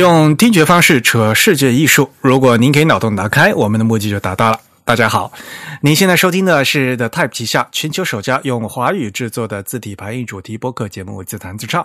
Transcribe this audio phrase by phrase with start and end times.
[0.00, 4.58] 用听觉方式扯世界艺术，如果您给脑洞打开，我们的目的就达到了。
[4.82, 5.30] 大家好，
[5.82, 11.82] 您现在收听的是 The Type 旗下全球首家用华语制作的字体排印主题播客节目《自弹自唱》。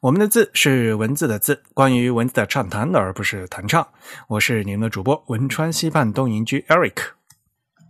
[0.00, 3.84] 我们的字是文字的字，关于文字的畅谈，而不是弹唱。
[4.28, 6.94] 我是你们的主播汶川西畔东营居 Eric，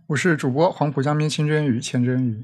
[0.07, 2.43] 我是主播黄浦江边清蒸鱼千蒸鱼。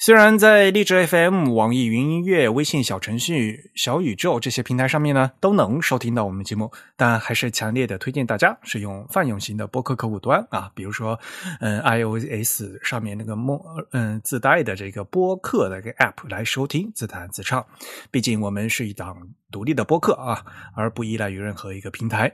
[0.00, 11.18] 虽然在荔枝 FM、网易云音乐、微信小程序、小宇宙这些平台上面呢，都能收听到我们节目，但还是强烈的推荐大家使用泛用型的播客客户端啊，比如说，
[11.58, 17.66] 嗯，iOS 上面那个默嗯自带的这个播客的个 App 来收听自弹自唱。
[18.12, 20.44] 毕竟我们是一档独立的播客啊，
[20.74, 22.32] 而不依赖于任何一个平台。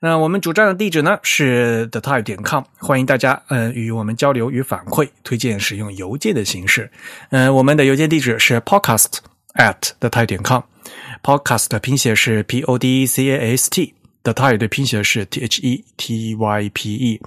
[0.00, 6.90] 那我们主站的地址呢是 the type 点 com，欢迎大家嗯与我们交流与反馈，推荐使用邮件的形式。
[7.30, 9.18] 嗯，我们的邮件地址是 podcast
[9.54, 13.94] at the type 点 com，podcast 的拼写是 p o d c a s t。
[14.22, 17.20] 的 Type 的拼写是 T H E T Y P E。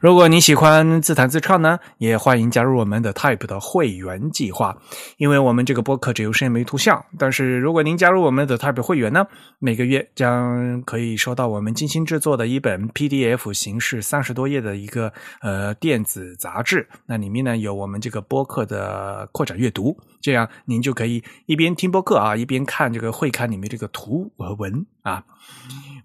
[0.00, 4.76] 如果你喜欢自弹自唱呢，也欢迎加入我们的 Type 的会员计划。
[5.16, 9.26] 因为我们这个播客只有声音没图像，但是如果您加入我们的 Type 会员呢，
[9.58, 16.88] 每个月将可以收到我们精心制作的一本 PDF 形式三十多页的一个呃电子杂志。
[17.06, 25.24] 那里面呢有我们这个播客的扩展阅读，这样您就可以一边听播客啊，一边看这个会刊里面这个图和文啊。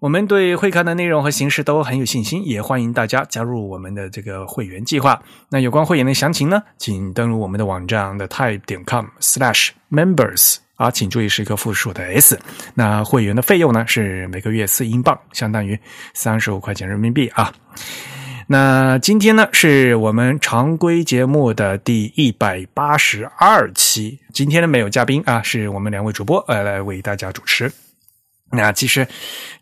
[0.01, 5.21] 我们对会刊的内容和形式都很有信心，也欢迎大家加入我们的这个会员计划。
[5.47, 12.39] 那有关会员的详情呢，请登录我们的网站的 type 点 com slash members 啊，请注意是一个复数的 s。
[12.73, 15.77] 那会员的费用呢是每个月四英镑，相当于
[16.15, 17.53] 三十五块钱人民币啊。
[18.47, 27.71] 那今天呢是我们常规节目的第一百八十二期，今天呢没有嘉宾啊，是我们两位主播呃来为大家主持。
[28.51, 29.07] 那其实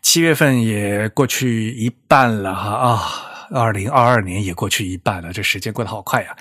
[0.02, 3.00] 七月份也过去一半了哈啊，
[3.50, 6.36] 二零二二年也过去一半了，这时间过得好快呀。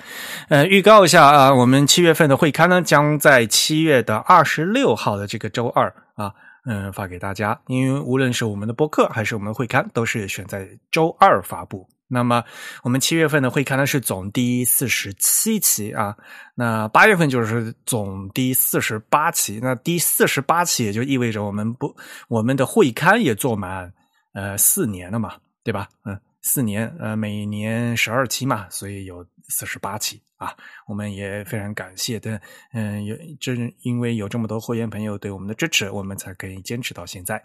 [0.49, 6.33] 呃，预告一下啊，我们七月份的会刊呢，将在七月的二十六号的这个周二啊，
[6.65, 7.59] 嗯，发给大家。
[7.67, 11.87] 因为无论是我们的播客还是我们的会刊，都是选在周二发布。
[12.11, 12.43] 那么
[12.81, 16.17] 我们七月份的会刊呢是总第四十七期啊，
[16.55, 21.95] 那八月份就是总第四十八期，那第四十八期也就意味着我们不
[22.27, 23.93] 我们的会刊也做满
[24.33, 25.87] 呃四年了嘛，对吧？
[26.03, 30.51] 嗯，四年呃每年十二期嘛，所以有四十八期啊，
[30.87, 32.41] 我们也非常感谢的，
[32.73, 37.39] 嗯，有正因为有这么多会员朋友对我们的支持，我们才可以坚持到现在。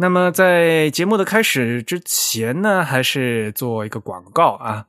[0.00, 4.86] 那么在节目的开始之前呢，还是做一个广告啊。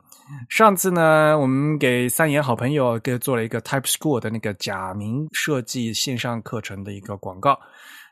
[0.47, 7.59] 上次呢，我们给三言好朋友给做了一个 Type School 的那个假名设计线上课程的一个广告。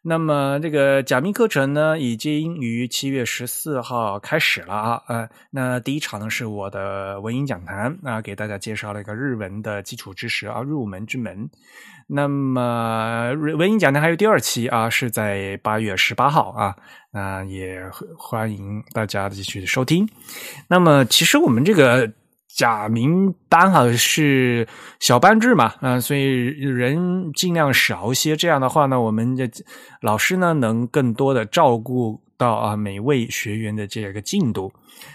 [0.02, 5.02] 那么这个假名课程呢，已经于七月十四号开始了啊。
[5.08, 11.50] 呃，那第一场呢是我的文音讲坛啊，给大家介绍了一个日文的基础知识啊，入门之门。
[12.08, 16.76] 那么文音讲坛还有第二期啊，是在八月十八号啊，
[17.12, 17.80] 那也
[18.18, 20.10] 欢迎大家继续收听。
[20.68, 22.12] 那么其实我们这个
[22.56, 24.68] 假名单哈是
[25.00, 28.36] 小班制嘛，嗯，所以人尽量少一些。
[28.36, 29.50] 这样的话呢，我们的
[30.02, 34.72] 老师呢能更多的照顾到啊每位学员的这个进度。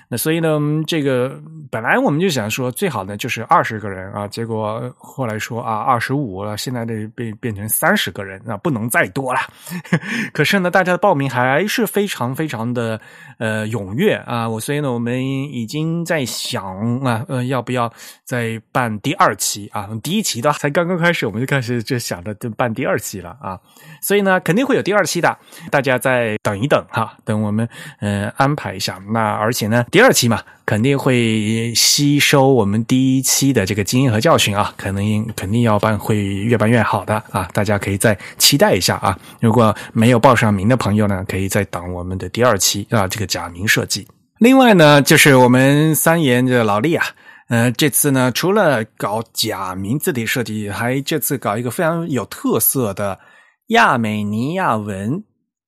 [0.08, 1.38] 那所以呢，这个
[1.70, 9.40] 本来我们就想说最好呢就是二十个人啊，结果后来说啊二十五了，现在得变变成三十个人啊，不能再多了。
[10.32, 13.00] 可是呢，大家的报名还是非常非常的
[13.38, 17.92] 呃踊跃啊，我所以呢，我们已经在想啊，呃，要不要
[18.24, 19.88] 再办第二期啊？
[20.02, 23.58] 第一期的才刚刚开始，我们就开始就想着就办第二期了啊。
[24.00, 25.36] 所以呢，肯定会有第二期的，
[25.70, 27.68] 大家再等一等哈，等我们
[28.00, 28.98] 嗯安排一下。
[29.10, 29.84] 那而且呢。
[29.90, 39.18] 第二期嘛，肯定会吸收我们第一期的这个经验和教训啊，可能肯定要办，会越办越好的啊，大家可以再期待一下啊。
[39.40, 44.06] 如果没有报上名的朋友呢，可以再等我们的第二期啊，这个假名设计。
[44.38, 47.06] 另外呢，就是我们三言的老厉啊，
[47.48, 53.20] 呃，这次呢，除了搞假名字体设计，还这次搞一个非常有特色的
[53.68, 55.22] 亚美尼亚文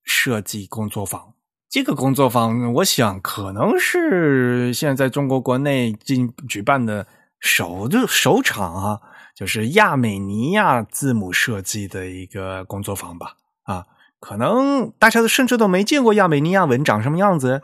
[0.05, 1.36] 设计工作坊。
[1.77, 7.07] 这个工作坊，我想可能是现在中国国内进举办的
[7.39, 9.01] 首就首场啊，
[9.35, 13.35] 就是亚美尼亚字母设计的一个工作坊吧。
[13.65, 13.85] 啊，
[14.21, 17.61] 可能大家都甚至都没见过亚美尼亚文长什么样子。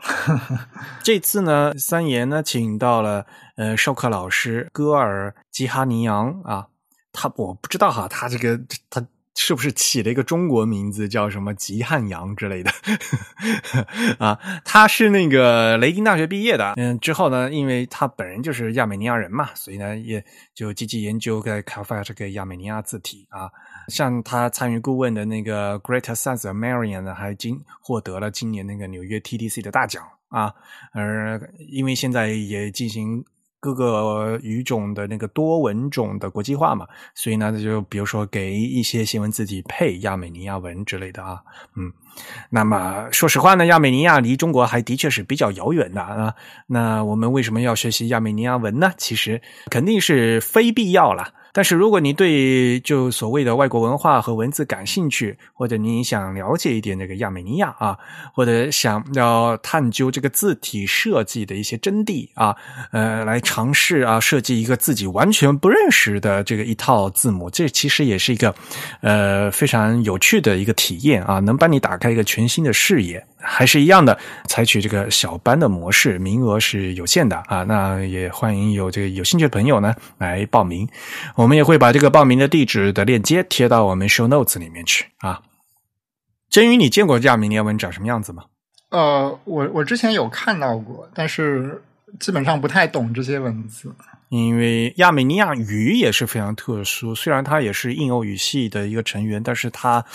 [1.01, 3.25] 这次呢，三爷呢请到了
[3.55, 6.67] 呃授课老师戈尔基哈尼扬啊，
[7.11, 8.59] 他我不知道哈，他这个
[8.91, 9.03] 他。
[9.35, 12.71] 是不是起了一个中国名字叫什么吉汉阳之类的
[14.19, 14.39] 啊？
[14.63, 23.49] 他是那个雷丁大学毕业的，嗯，之后呢，因为他本人就是亚美尼亚人嘛，所以呢，也就积极研究在开发这个亚美尼亚字体啊。
[23.89, 30.53] 像他参与顾问的那个 Greater Sense of Marian 呢，还今获得了今年那个纽约 TDC 的大奖啊。
[30.93, 33.25] 而因为现在也进行。
[33.63, 41.41] 各个语种的那个多文种的国际化嘛，所以呢，就比如说给一些新闻字体配亚美尼亚文之类的啊，
[41.77, 41.89] 嗯，
[42.49, 46.35] 那么说实话呢，亚美尼亚离中国还的确是比较遥远的啊。
[46.67, 48.91] 那我们为什么要学习亚美尼亚文呢？
[48.97, 51.33] 其实肯定是非必要了。
[51.53, 57.97] 但是如果你对就所谓的外国文化和文字感兴趣，或者你想了解一点这个亚美尼亚啊，
[58.33, 62.55] 或者想要探究这个字体设计的一些真谛啊，
[62.91, 68.53] 呃，来尝试啊设计一个自己完全不认识的这个一套字母，这其实也是一个
[69.01, 73.23] 呃非常有趣的一个体验啊，能帮你打开一个全新的视野。
[73.45, 74.17] 还是一样的，
[74.47, 77.63] 采取这个小班的模式，名额是有限的啊。
[77.63, 80.87] 那也欢迎有这个有兴趣的朋友呢来报名。
[81.47, 85.41] 们也会把这个报名的地址的链接贴到我们 show notes 里面去啊。
[86.49, 88.45] 真宇，你见过亚美尼亚文长什么样子吗？
[88.89, 91.83] 呃，我我之前有看到过，但是
[92.19, 93.93] 基本上不太懂这些文字。
[94.29, 100.05] 因为亚美尼亚语也是非常特殊，虽然它也是印欧语系的一个成员，但是它。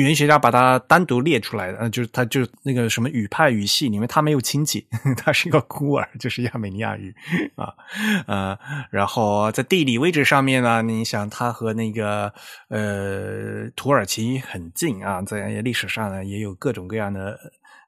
[0.00, 4.86] 语言学家把它单独列出来的，呃，就是它就那个什么语派语系里面，它没有亲戚，
[5.16, 7.14] 它是一个孤儿，就是亚美尼亚语
[7.54, 7.74] 啊，
[8.26, 8.58] 呃，
[8.90, 12.32] 然后在地理位置上面呢，你想它和那个
[12.68, 17.38] 呃土耳其很近啊，在历史上呢也有各种各样的。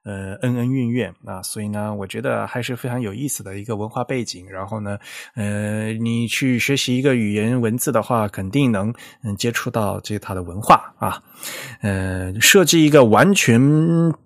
[0.05, 4.49] 呃，恩恩怨怨啊，所以呢，我觉得还是非常有意思的一个文化背景。
[4.49, 4.99] 然后呢，
[5.35, 11.23] 呃，你去学习一个语言文字的话，肯定能嗯接触到这它的文化啊。
[11.83, 13.61] 呃，设计一个完全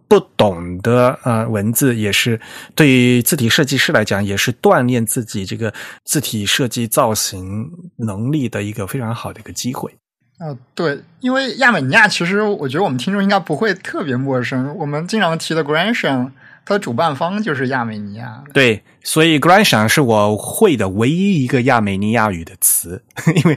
[0.08, 2.40] 不懂的啊文字，也是
[2.74, 5.72] 对于字体设计师来讲，也是锻炼自己这个
[6.04, 9.92] 字体设计造型能力的一个非常好的一个机会。
[10.38, 14.76] 啊，对，因为亚美尼亚其实我觉得我们听众应该不会特别陌生。
[14.76, 16.30] 我们经常提的 Grandson，
[16.66, 18.44] 它的主办方就是亚美尼亚。
[18.52, 23.02] 对，所以 Grandson 是我会的唯一一个亚美尼亚语的词，
[23.34, 23.56] 因为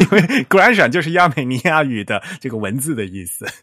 [0.00, 3.46] 因为 Grandson 就是亚美尼亚语的这个文字的意思。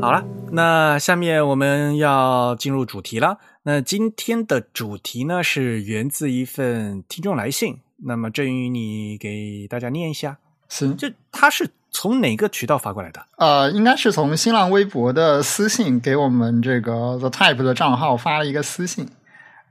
[0.00, 3.38] 好了，那下面我们要进入主题了。
[3.62, 7.78] 那今天的主题呢，是源自一份听众来信。
[8.04, 10.38] 那么，郑宇，你给大家念一下。
[10.68, 13.26] 行，这他是从哪个渠道发过来的？
[13.38, 19.08] 呃，应该是从新浪微博的私信给我们这个 The Type 的账号发了一个私信，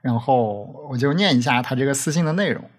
[0.02, 2.70] 然后我就念一下他这个私信的内容。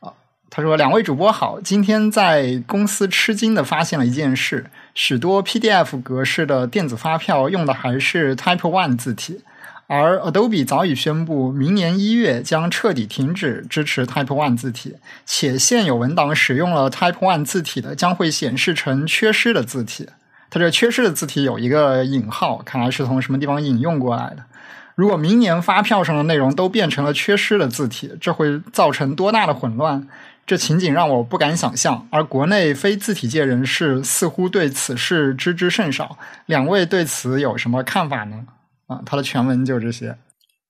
[0.00, 0.12] 啊，
[0.48, 9.42] 他说：“两位主播好，今天在公司吃惊的发现了一件事，许多 PDF 格式的电子发票用的还是 Type One 字体。”
[9.86, 20.08] 而 Adobe 早已宣布，明年一月将彻底停止支持 Type One 字体，且现有文档使用了 Type One 字体的将会显示成缺失的字体。
[20.50, 24.42] 它这缺失的字体有一个引号，看来是从什么地方引用过来的。
[24.96, 30.08] 如果明年发票上的内容都变成了缺失的字体，这会造成多大的混乱？
[30.48, 32.08] 这情景让我不敢想象。
[32.10, 36.18] 而国内非字体界人士似乎对此事知之甚少。
[36.46, 38.46] 两位对此有什么看法呢？
[38.86, 40.16] 啊，它的全文就这些，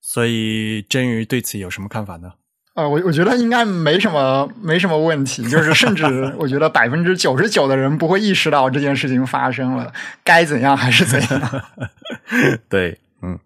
[0.03, 2.33] 所以真鱼对此有什么看法呢？
[2.75, 6.05] 啊，我我觉得应该没什么没什么问题，就是甚至
[6.39, 9.93] 我觉得百分之九十九的人不会意识到这件事情发生了，
[10.25, 11.63] 该怎样还是怎样。
[12.69, 13.39] 对，嗯，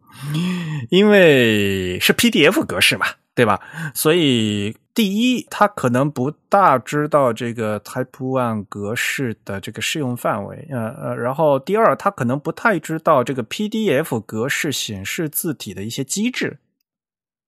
[0.89, 3.61] 因为是 PDF 格式嘛，对吧？
[3.95, 4.77] 所以。
[4.95, 16.59] 第一，他可能不大知道这个 Type One 格式的这个适用范围，呃呃，然后第二，他可能不太知道这个 PDF 格式显示字体的一些机制。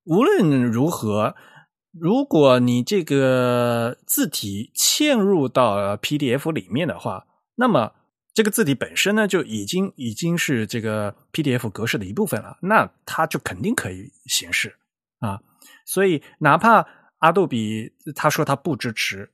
[0.04, 1.34] 无论如何，
[1.92, 7.26] 如果你这个字体嵌入到 PDF 里面的话，
[7.56, 7.92] 那么
[8.32, 14.74] 这个字体本身呢就已经已经是这个 PDF 格式的一部分了，那它就肯定可以显示
[15.20, 15.40] 啊。
[15.86, 16.86] 所以哪怕
[17.18, 19.30] 阿杜比他说他不支持，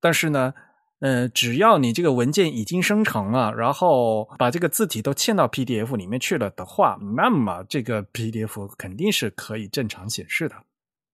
[0.00, 0.54] 但是呢，
[1.00, 10.56] 呃，只要你这个文件已经生成了，然后把这个字体都嵌到 PDF 里面去了的话，那么这个 PDF 肯定是可以正常显示的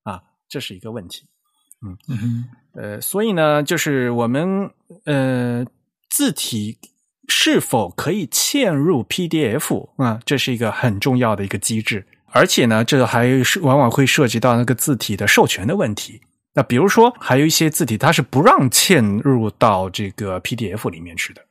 [0.04, 1.26] 啊，这是一个问题。
[1.80, 4.70] 嗯，呃，所以呢，就是我们
[5.04, 5.64] 呃，
[6.10, 6.78] 字体
[7.28, 12.06] 是否可以嵌入 PDF 啊，这是一个很重要的一个机制。
[12.30, 16.20] 而且呢，这还是往往会涉及到那个字体的授权的问题。
[16.54, 21.44] 那比如说，还有一些字体它是不让嵌入到这个 PDF 里面去的，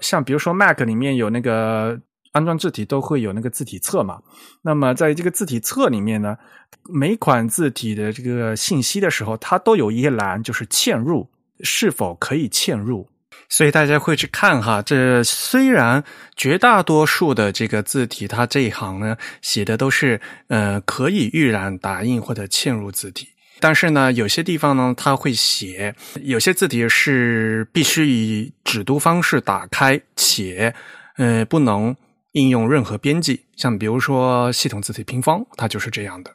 [0.00, 2.00] 像比如说 Mac 里面有那个
[2.32, 4.20] 安装字体都会有那个字体册嘛。
[4.62, 6.36] 那么在这个字体册里面呢，
[6.88, 13.08] 每款字体的这个信息的时候，它都有一栏就是嵌入，是否可以嵌入。
[13.52, 16.02] 所以大家会去看哈，这虽然
[16.36, 20.18] 绝大多数的这个字体，它这一行呢写的都是
[20.48, 23.28] 呃可以预览、打印或者嵌入字体，
[23.60, 30.74] 但是呢有些地方呢它会写有些字体是必须以指读方式打开，且
[31.18, 31.94] 呃不能
[32.30, 36.30] 应用任何编辑，像比如说系统字体平方，它就是这样的。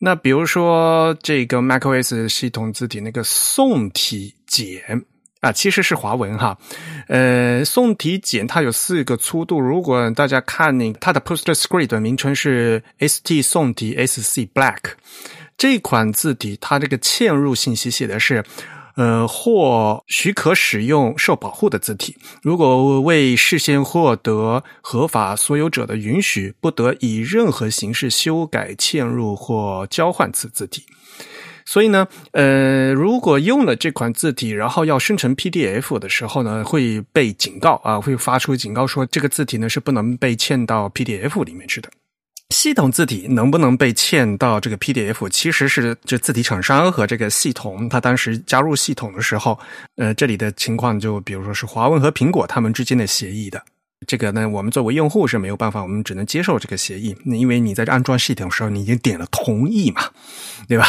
[0.00, 5.04] 那比如说这个 macOS 系统字体那个宋体简。
[5.44, 6.56] 啊，其实是华文哈，
[7.06, 9.60] 呃，宋体简它有四个粗度。
[9.60, 14.78] 如果大家看那它的 poster script 名称是 ST 宋体 SC Black
[15.58, 18.42] 这款字体，它这个嵌入信息写的是，
[18.96, 22.16] 呃，或许可使用受保护的字体。
[22.40, 30.86] 如果未事先获得合法所有者的允许，不得以任何形式修改、嵌入或交换此字体。
[31.64, 41.88] 所以呢，呃，如果用了这款字体，然后要生成 PDF 的时候呢，会被警告啊，会发出警告说这个字体呢是不能被嵌到 PDF 里面去的。
[42.50, 49.58] 系统字体能不能被嵌到这个 PDF，其实是这字体厂商和这个系统，它当时加入系统的时候，
[49.96, 53.60] 呃，这里的情况就比如说是华为和苹果他们之间的协议的。
[54.06, 57.16] 这个呢，我们作为用户是没有办法，我们只能接受这个协议。
[57.24, 60.02] 那因为你在安装系统的时候，你已经点了同意嘛，
[60.68, 60.86] 对吧？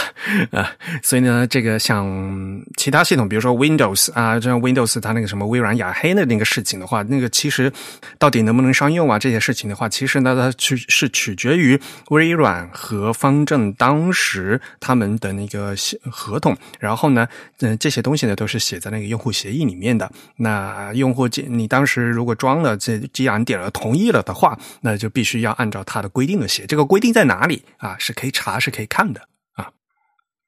[0.51, 7.72] 啊，所以呢，这个像其他系统，比如说 Windows 啊，像 Windows 它那个什么微软雅黑的那个事情的话，那个其实
[8.17, 9.17] 到底能不能商用啊？
[9.17, 11.79] 这些事情的话，其实呢，它取是取决于
[12.10, 15.74] 微软和方正当时他们的那个
[16.10, 16.55] 合同。
[16.79, 17.27] 然后呢，
[17.60, 20.12] 嗯，这些东西呢都是写在那个用户协议里面的。
[20.38, 23.01] 那用户你当时如果装了这。
[23.13, 26.65] 既然点了同意了的话，那就必须要按照它的规定的写。
[26.65, 27.95] 这个规定在哪里啊？
[28.00, 29.21] 是可以查，是可以看的
[29.53, 29.69] 啊。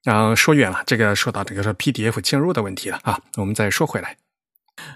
[0.03, 3.19] 然后说远了，这个说到这个说 PDF 嵌入的问题了啊。
[3.35, 4.15] 我们再说回来，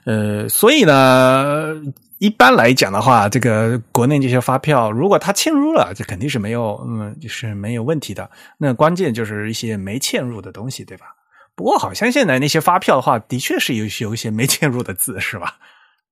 [0.06, 1.76] 呃，所以呢，
[2.20, 8.30] 一般来讲的话，这个国内这些发票，如果它嵌入了，这肯定是没有，嗯，就是没有问题的。
[8.58, 11.08] 那关键就是一些没嵌入的东西，对吧？
[11.54, 15.58] 不过好像现在那些发票的话，的确是有有一些没嵌入的字，是吧？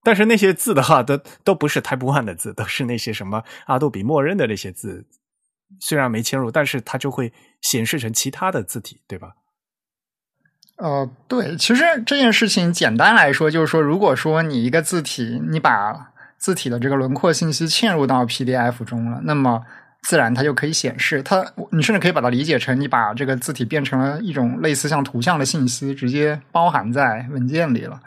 [0.03, 5.05] 但是那些字的话，都都不是 Type One 的字，都是那些什么阿杜比默认的那些字。
[5.79, 9.33] 虽然没嵌入，但是它就会显示成其他的字体，对吧？
[10.77, 19.61] 呃，对，其实这件事情简单来说，就是说，如果说你一个字体，你把字体的这个轮廓信息嵌入到 PDF 中了，那么
[20.03, 21.45] 自然它就可以显示它。
[21.71, 27.99] 你甚至可以把它理解成，你把这个字体变成了一种类似像图像的信息，直接包含在文件里了。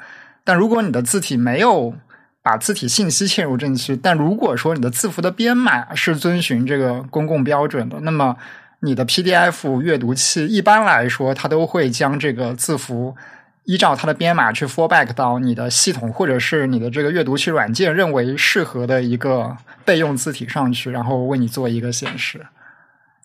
[0.44, 1.94] 但如果你的字体没有
[2.42, 8.36] 把字体信息嵌入进去，但如果说你的字符的编码是遵循这个公共标准的，那么
[8.80, 13.14] 你的 PDF 阅读器一般来说，它都会将这个字符
[13.62, 22.44] 依照它的编码去 fallback 到你的系统或者是你的这个阅读器软件认为适合的一个备用字体上去，然后为你做一个显示。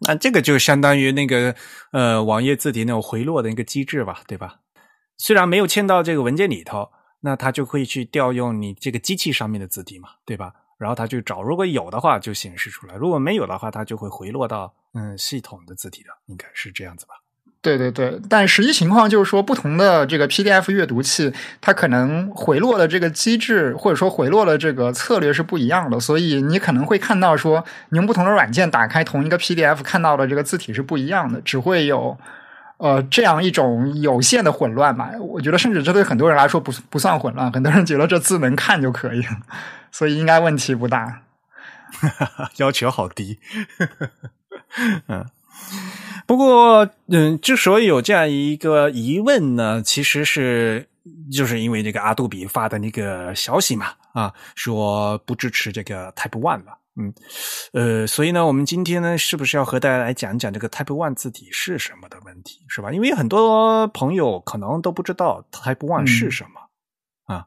[0.01, 1.55] 那这个就相当于那个
[1.91, 4.57] 呃网页字体那种回落的一个机制吧，对吧？
[5.17, 6.89] 虽然没有嵌到这个文件里头。
[7.27, 10.53] 那它就会去调用你这个机器上面的字体嘛，对吧？
[10.77, 17.15] 然后它就找，如果有的话就显示出来，如果没有的话，它就会回落到嗯系统的字体的，应该是这样子吧？
[17.61, 32.17] 对对对，但实际情况就是说，不同的这个 PDF 阅读器，它可能回落的这个机制或者说回落的这个策略是不一样的，所以你可能会看到说，你用不同的软件打开同一个 PDF 看到的这个字体是不一样的，只会有。
[32.77, 39.29] 呃，这样一种有限的混乱吧，我觉得甚至这对很多人来说不不算混乱，很多人觉得这字能看就可以了，
[39.91, 41.23] 所以应该问题不大。
[42.57, 43.39] 要求好低，
[45.07, 45.25] 嗯，
[46.27, 50.87] 不过嗯，之所以有这样一个疑问呢，其实是
[51.31, 56.77] 就是因为这个阿杜比发的那个消息嘛，啊，说不支持这个 Type One 了。
[56.99, 57.13] 嗯，
[57.73, 62.91] 呃，所以呢，我们今天呢，是不是要和大家来讲讲这个 Type One 字体是什么的问题，是吧？
[62.91, 67.45] 因为很多朋友可能都不知道 Type One 是什么啊。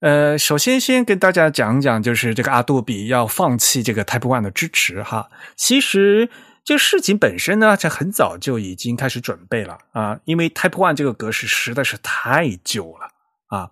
[0.00, 5.30] 呃，首先先跟大家讲讲，就是这个阿杜比要放弃这个 Type One 的支持哈。
[5.56, 6.28] 其实
[6.62, 13.11] 这事情本身呢，在很早就已经开始准备了啊，因为 Type One 这个格式实在是太旧了。
[13.52, 13.68] 啊，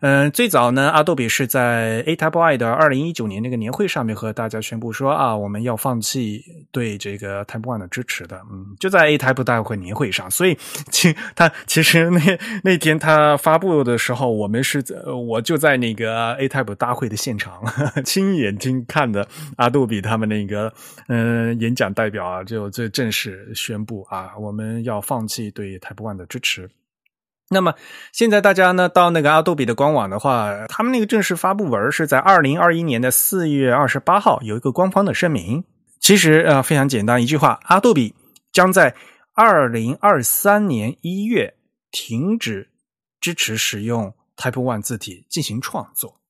[0.00, 10.58] 嗯，最早呢，阿杜比是在 A Type I 的二零一九年那个年会上面和大家宣布说啊，我们要放弃对这个 Type One 的支持的，嗯，就在 A Type 大会年会上，所以
[10.90, 12.20] 其他其实那
[12.64, 17.62] 那天他发布的时候，我们是我就在那个 A Type 大会的现场
[18.04, 20.72] 亲眼睛看的阿杜比他们那个
[21.06, 26.68] 嗯演讲代表啊，就这正式宣布啊，我们要放弃对 Type One 的支持。
[27.52, 27.74] 那么
[28.12, 35.64] 现在大家呢到那个阿杜比的官网的话，他们那个正式发布文是在二零二一年的四月二十八号有一个官方的声明。
[35.98, 38.14] 其实呃非常简单一句话，阿杜比
[38.52, 38.94] 将在
[39.34, 41.54] 二零二三年一月
[41.90, 42.70] 停止
[43.20, 46.20] 支持使用 Type One 字体进行创作。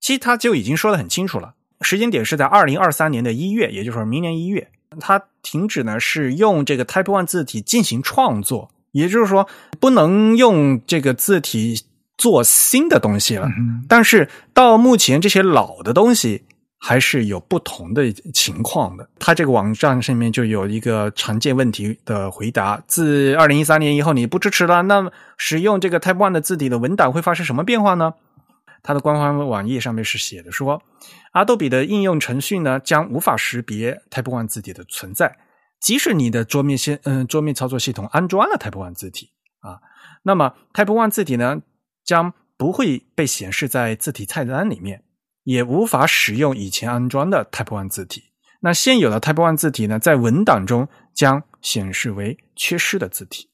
[0.00, 8.72] 其实他就已经说的很清楚了，时间点是在二零二三年的一月，也就是说明年一月，他停止呢是用这个 Type One 字体进行创作。
[8.98, 9.48] 也就是说，
[9.80, 11.82] 不能用这个字体
[12.16, 13.48] 做新的东西了。
[13.88, 16.42] 但是到目前，这些老的东西
[16.76, 19.08] 还是有不同的情况的。
[19.18, 28.14] 它这个网站上面就有一个常见问题的回答：自二零一三年以后，你不支持了，那么使用这个 Type One 的字体的文档会发生什么变化呢？
[28.82, 30.80] 它的官方网页上面是写的说，
[31.32, 35.36] 阿杜比的应用程序呢将无法识别 Type One 字体的存在。
[35.80, 39.30] 即使你的桌面系嗯桌面操作系统安装了 Type One 字体
[39.60, 39.80] 啊，
[40.22, 41.62] 那么 Type One 字体呢
[42.04, 45.04] 将不会被显示在字体菜单里面，
[45.44, 48.24] 也无法使用以前安装的 Type One 字体。
[48.60, 53.48] 那现有的 Type One 字体呢，在文档中将显示为缺失的字体。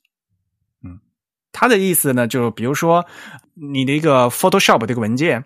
[0.83, 1.01] 嗯，
[1.53, 3.05] 他的意思呢，就比如说
[3.53, 5.45] 你的一个 Photoshop 这个文件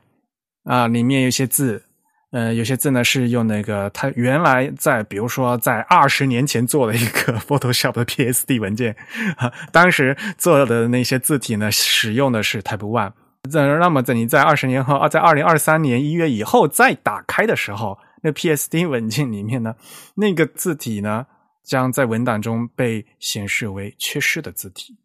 [0.63, 1.87] 啊，里面有些字。
[2.31, 8.95] 呃，有些字呢是用那个，它原来在，比如说在二十年前做了一个 Photoshop 的 PSD 文件，
[9.73, 13.13] 当时做的那些字体呢，使用的是 Type One。
[13.51, 19.75] 那么在你在二十年后啊，在二零二三年一月以后再打开的时候，那 PSD 文件里面呢，
[20.17, 21.25] 那个字体呢，
[21.65, 24.99] 将在文档中被显示为缺失的字体。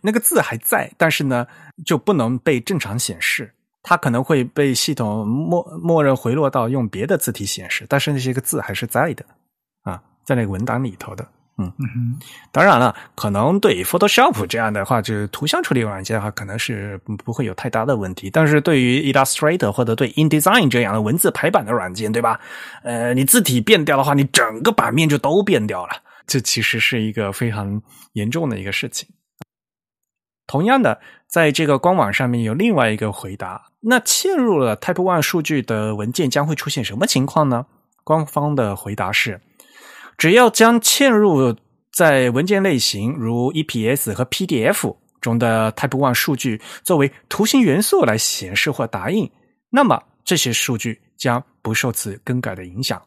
[0.00, 1.46] 那个字还在，但是呢，
[1.84, 3.52] 就不能被正常显示。
[3.82, 9.24] 它可能会被系统默默认回落到用别的字体显示，但是那些个字还是在的
[9.82, 11.26] 啊，在那个文档里头的。
[11.58, 12.18] 嗯嗯，
[12.50, 18.30] 当然了，可能对 Photoshop 这样的话，就是图像处理软件的话，可能是不会有太大的问题。
[18.30, 22.40] 但是对于 Illustrator 或者对 InDesign 这样的文字排版的软件，对吧？
[22.82, 25.92] 呃，你字体变掉的话，你整个版面就都变掉了，
[26.26, 27.82] 这其实是一个非常
[28.14, 29.10] 严重的一个事情。
[30.46, 31.00] 同样的，
[31.32, 33.70] 在这个官网上面有另外一个回答。
[33.80, 37.64] 那嵌入了 Type One 数据的文件将会出现什么情况呢？
[38.04, 39.40] 官方的回答是：
[40.18, 41.56] 只要将嵌入
[41.90, 49.30] 在文件类型如 EPS 和 PDF 中的 Type One 数据作为图形元素来显示或打印，
[49.70, 53.00] 那么这些数据将不受此更改的影响。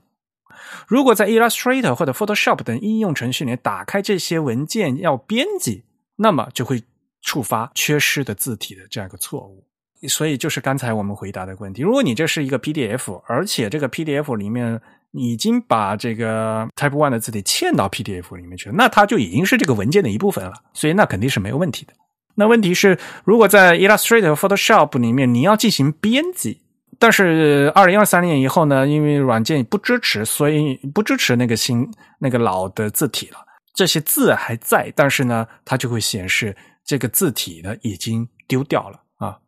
[0.87, 5.83] 如果在 Illustrator 或者 Photoshop 等应用程序里打开这些文件要编辑，
[6.15, 6.81] 那么就会
[7.25, 9.61] 触发缺失的字体的这样一个错误。
[10.07, 14.79] 所以就是刚才我们回答的问题，如果你这是一个 PDF，而且这个 PDF 里面
[15.11, 21.93] 已经把这个 Type One 的字体嵌到 PDF 里面去了，那它就已经是这个文件的一部分了，所以那肯定是没有问题的。
[22.35, 26.61] 那问题是，如果在 Illustrator、Photoshop 里面你要进行编辑，
[26.99, 33.37] 但是二零二三年以后呢，因为软件不支持，所以不支持那个新那个老的字体了。
[33.73, 39.39] 这些字还在，但是呢，它就会显示这个字体呢已经丢掉了啊。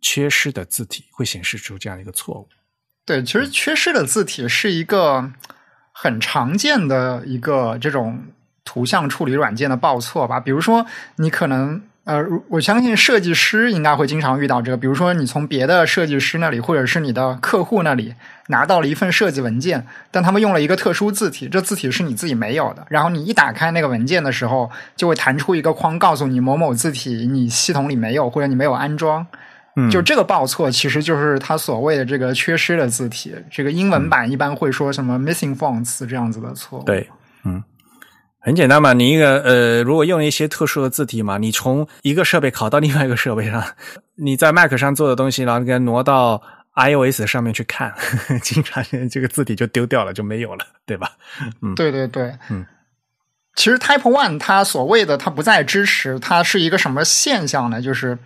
[0.00, 2.48] 缺失的字体会显示出这样一个错误。
[3.04, 5.32] 对，其实缺失的字体是一个
[5.92, 8.26] 很常见的一个这种
[8.64, 10.38] 图像处理软件的报错吧。
[10.38, 14.76] 比如说，你可能呃，我相信设计师应该会经常遇到这个。
[14.76, 18.14] 比如说，你从别的设计师那里，或者是你的客户那里
[18.48, 22.84] 拿到了一份设计文件，但他们用了一个特殊字体，这字体是你自己没有的。
[22.88, 29.26] 然后你一打开那个文件的时候，就会弹出一个框，告诉你某某字体你系统里没有，或者你没有安装。
[29.74, 33.34] 嗯就这个报错，其实就是他所谓的这个缺失的字体。
[33.50, 36.82] 这个英文版一般会说什么 missing fonts 这样子的错。
[36.84, 37.08] 对，
[37.44, 37.62] 嗯，
[38.42, 43.62] 很简单嘛，你一个呃，如果用一些特殊的字体嘛，你从一个设备拷到另外一个设备上，
[44.16, 46.42] 你在 Mac 上做的东西，然后给它挪到
[46.74, 47.94] iOS 上面去看，
[48.42, 51.12] 经常这个字体就丢掉了，就没有了，对吧？
[51.62, 52.66] 嗯，对对对，嗯，
[53.54, 57.80] 其实 Type One 它所谓的它不再支持，它是一个什么现象呢？
[57.80, 58.18] 就是。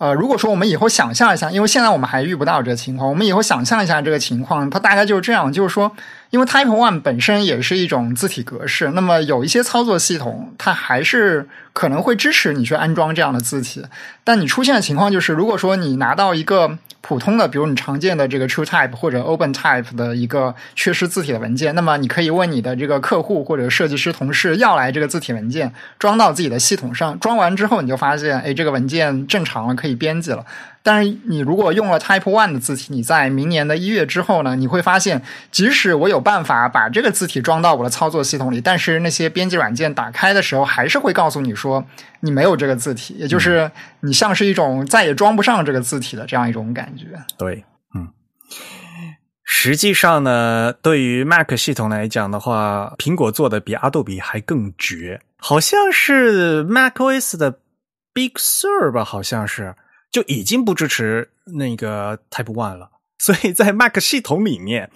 [0.00, 5.92] 呃，如果说我们以后想象一下，因为现在我们还遇不到这个情况，我们以后想象一下这个情况，它大概就是这样，就是说，
[6.30, 13.84] 因为 Type One 本身也是一种字体格式，那么有一些操作系统它还是可能会支持你去安装这样的字体，
[14.24, 16.78] 但你出现的情况就是，如果说你拿到一个。
[17.02, 27.18] 普通的，比如你常见的这个 TrueType 或者 OpenType 的一个缺失字体的文件，那么你可以问你的这个客户或者设计师同事要来这个字体文件，装到自己的系统上。
[27.18, 30.44] 装完之后，你就发现，哎，这个文件正常了，可以编辑了。
[30.82, 41.84] 但是你如果用了 Type One 的字体，你在明年的一月之后呢，你会发现，即使我有办法把这个字体装到我的操作系统里，但是那些编辑软件打开的时候，还是会告诉你说
[42.20, 47.08] 你没有这个字体，也就是你像是一种再也装不上这个字体的这样一种感觉。
[47.36, 47.62] 对，
[47.94, 48.08] 嗯，
[49.44, 57.58] 实际上呢，对于 Mac 系统来讲的话，苹果做的比阿杜比还更绝，好像是 macOS 的
[58.14, 59.74] Big Sur 吧，好像是。
[60.10, 64.90] 就已经不支持那个 Type One 了， 所以在 Mac 系统里面，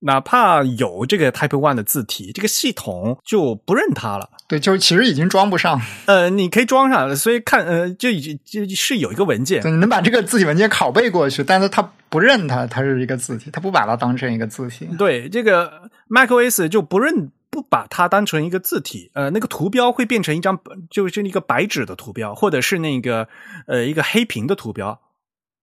[0.00, 4.30] 哪怕有这个 Type One 的字体，这个系统就不认它了。
[4.48, 5.80] 对，就是其实已经装不上。
[6.06, 14.88] 呃，你可以装上，所以看，呃，就已经就是有一个文件，你能把这个字体文件拷贝过去，但是它不认它，它是一个字体，它不把它当成一个字体。
[14.98, 17.30] 对，这个 macOS 就不认。
[17.50, 23.28] 不把它当成一个字体，呃，那个图标会变成一张，就是一个白纸的图标，或者是那个
[23.66, 25.00] 呃一个黑屏的图标，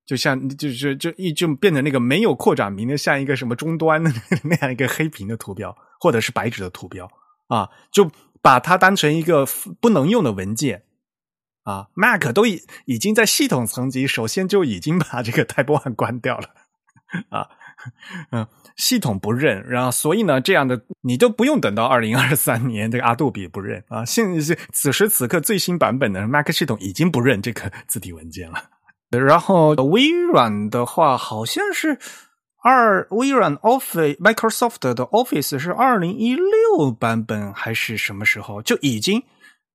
[0.05, 4.11] 就像就是就一就变成那个没有扩展名的，像一个什么终端的
[4.43, 7.09] 那样一个黑屏的图标，或者是白纸的图标。
[7.47, 9.45] 啊，就把它当成一个
[9.79, 10.83] 不能用的文件。
[11.63, 11.87] 啊。
[11.93, 16.49] Mac 都已已经在系统层级，首先就已经把这个 Type One 关掉了。
[17.29, 17.47] 啊，
[18.31, 18.47] 嗯。
[18.75, 24.05] 系统不认，然后所以呢，这样的你都不用等到二零二三年，这个阿杜比不认啊。
[24.05, 28.65] 现是此时此刻最新版本的 Mac 系统已经不认这个字体文件了。
[29.09, 31.97] 然后微软的话，好像是
[32.61, 39.23] 二微软 Office Microsoft 的 Office 是二零一六版本还是什么时候就已经，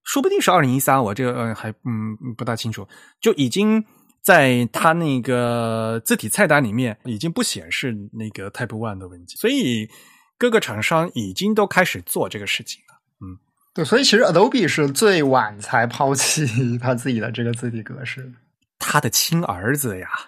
[0.05, 2.87] 说不定是二零一三，我这个还嗯不大清楚，
[3.21, 3.85] 就已经。
[4.23, 9.91] 在它那个字体菜单里面已经不显示那个 Type One 的文件，所以
[10.39, 12.95] 各个厂商已经都开始做这个事情了。
[13.21, 13.37] 嗯，
[13.75, 16.47] 对，所以其实 Adobe 是最晚才抛弃
[16.79, 18.33] 他自己的这个字体格式，
[18.79, 20.09] 他的亲儿子呀。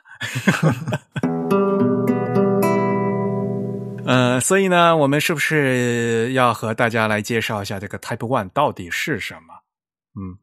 [4.07, 9.41] 呃，所以呢，我们是不是要和大家来介绍一下这个 Type One 到底是什么？
[10.21, 10.37] 嗯。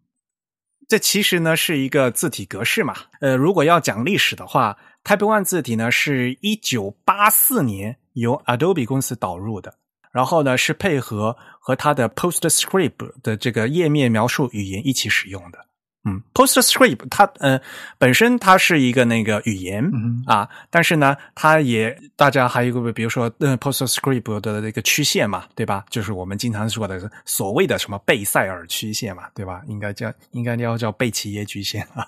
[0.91, 9.73] 这其实呢是一个字体格式嘛，呃，如果要讲历史的话，Type One 字体呢是一九八四年由 Adobe 公司导入的，
[10.11, 15.59] 然后呢是配合和它的 PostScript 的这个页面描述语言一起使用的。
[16.03, 17.61] 嗯，PostScript 它呃
[17.99, 19.87] 本身它是一个那个语言
[20.25, 25.85] 啊，但是呢，它也大家还有一个比如说呃 PostScript 的那个曲线嘛，对吧？
[25.91, 29.61] 就是我们经常说的所谓的什么贝塞尔曲线嘛，对吧？
[29.67, 32.07] 应该叫应该要叫贝齐耶曲线啊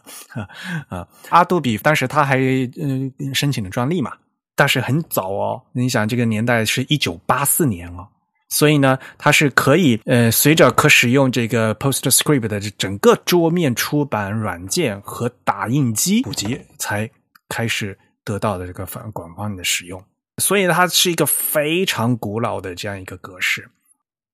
[0.90, 1.08] 啊！
[1.30, 2.38] 阿杜比当时他还
[2.82, 4.14] 嗯申请了专利嘛，
[4.56, 8.08] 但是很早哦，你想这个年代是一九八四年哦。
[8.54, 17.10] 所以呢，它是可以呃，随着可使用这个 PostScript 的整个桌面出版软件和打印机普及，才
[17.50, 20.02] 开始得到的这个广广泛的使用。
[20.38, 23.68] 所以它是一个非常古老的这样一个格式。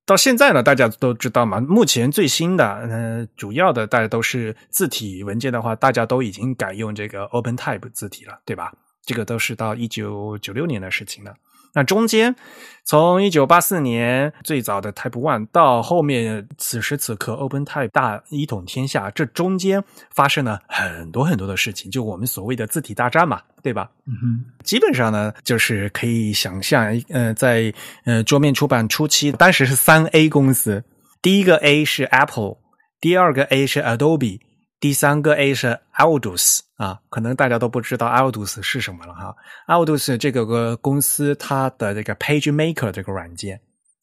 [0.06, 8.74] 到现在呢，大家都知道嘛，目前最新的呃，主要的大家都是字体文件的话，大家都已经改用这个 OpenType 字体了，对吧？
[9.06, 11.34] 这个都是到一九九六年的事情了。
[11.74, 12.36] 那中间，
[12.84, 23.90] 从一九八四年最早的 Type One 到后面此时此刻 Open Type 大一统天下，这中间发生了很多很多的事情，就我们所谓的字体大战嘛，对吧？
[24.06, 27.74] 嗯哼，基本上呢，就是可以想象，呃，在
[28.06, 30.84] 呃桌面出版初期，当时是三 A 公司，
[31.22, 32.58] 第一个 A 是 Apple，
[33.00, 34.40] 第二个 A 是 Adobe。
[34.80, 39.36] 第三个 A 是 Aldous 啊，可能大家都不知道 Aldous 是什么了哈。
[39.68, 43.60] ，Aldous 这个个公司，它的这个 PageMaker 这个软件，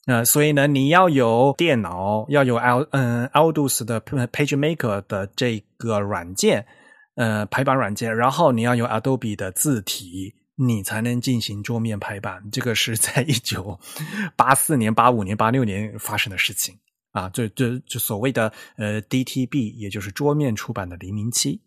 [0.06, 6.66] 呃，所以呢，你要有电脑，要有 L 嗯，Aldous 的 PageMaker 的这个软件，
[7.14, 12.42] 呃，排版软件，然后你要有 Adobe 的字体，你才能进行桌面排版。
[12.52, 13.80] 这个是在一九
[14.36, 16.78] 八四年、八五年、八六年发生的事情。
[17.16, 21.62] 啊，这这就所谓的呃 DTB，也就是桌面出版的黎明期。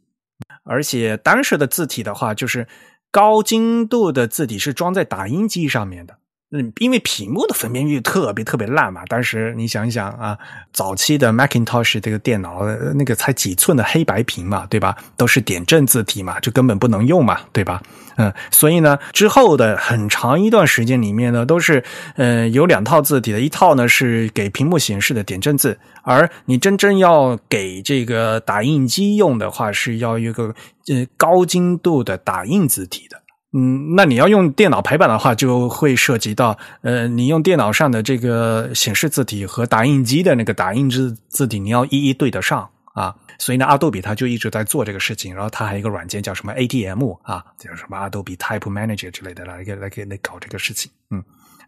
[0.64, 2.68] 而且当时的字体的话，就是
[3.10, 6.20] 高精度的字体是装在打印机上面的
[6.52, 9.06] 嗯，因为屏幕的分辨率特别特别烂嘛。
[9.06, 10.36] 当时你想一想啊，
[10.74, 14.98] 早期的 Macintosh 这个电脑那个才几寸的黑白屏嘛，对吧？
[15.16, 17.84] 都是点阵字体嘛，就根本不能用嘛，对吧？
[18.16, 21.84] 嗯，所以呢，之后的很长一段时间里面呢，都是
[22.16, 30.54] 呃有两套字体的，一套呢是给屏幕显示的点阵字，而你真正要给这个打印机用的话，是要一个
[30.88, 33.08] 呃高精度的打印字体。
[33.52, 43.16] 嗯，那你要用电脑排版的话，就会涉及到，呃，你用电脑上的这个显示字体和打印机的那个打印字字体，你要一一对得上啊。
[43.40, 51.24] 所以呢，阿杜比他就一直在做这个事情，然后他还有一个软件叫什么 ATM 啊，叫什么阿杜比 Type Manager 之类的来给来给来搞这个事情，嗯。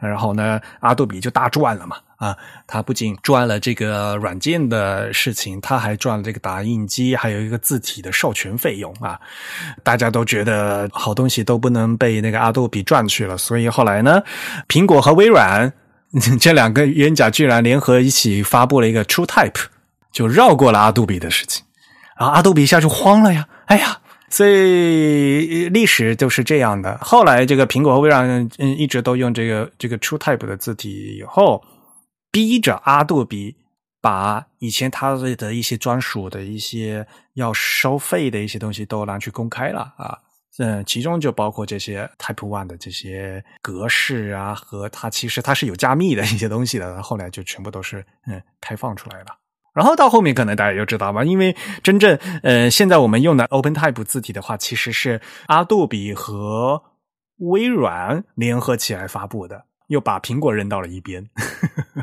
[0.07, 2.35] 然后呢，阿杜比就大赚了嘛，啊，
[2.65, 9.19] 他不仅赚了这个软件的事情，他还赚了这个打印机，还有一个字体的授权费用啊。
[9.83, 14.21] 大家都觉得好东西都不能被那个阿杜比赚去了，所以后来呢，
[14.67, 15.71] 苹果和微软
[16.41, 19.65] 这两个冤家居然联合一起发布了一个 TrueType，
[20.11, 21.63] 就绕过了阿杜比的事情，
[22.19, 23.99] 然后阿杜比一下就慌了呀，哎呀！
[24.31, 26.97] 所以历史就是这样的。
[26.99, 31.63] 后来这个苹果和微软嗯一直都用这个这个 TrueType 的字体，以后
[32.31, 33.57] 逼着阿杜比
[34.01, 40.17] 把以前他的一些专属的一些要收费的一些东西都拿去公开了啊。
[40.57, 47.01] 嗯，其中就包括这些 Type One 的这些格式啊，和它其实它是有加密的一些东西的。
[47.01, 49.27] 后来就全部都是嗯开放出来了。
[49.73, 56.83] 然后到后面可能大家就知道吧，因为真正呃现在我们用的 OpenType 字体的话，其实是阿杜比和
[57.37, 61.29] 微软联合起来发布的，又把苹果扔到了一边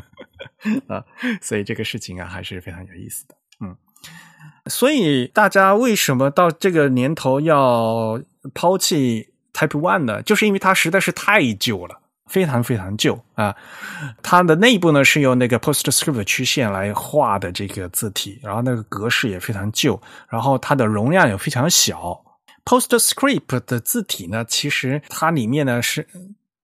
[0.87, 1.05] 啊，
[1.41, 3.35] 所以这个事情啊还是非常有意思的。
[3.61, 3.77] 嗯，
[4.67, 8.19] 所以大家为什么到这个年头要
[8.53, 10.21] 抛弃 Type One 呢？
[10.23, 11.98] 就是因为它实在是太旧了。
[12.29, 13.53] 非常非常旧啊！
[14.23, 22.23] 它的内部呢是用那个 PostScript 曲线来画的这个字体，然后那个格式也非常旧，然后它的容量也非常小。
[22.63, 26.07] PostScript 的字体呢，其实它里面呢是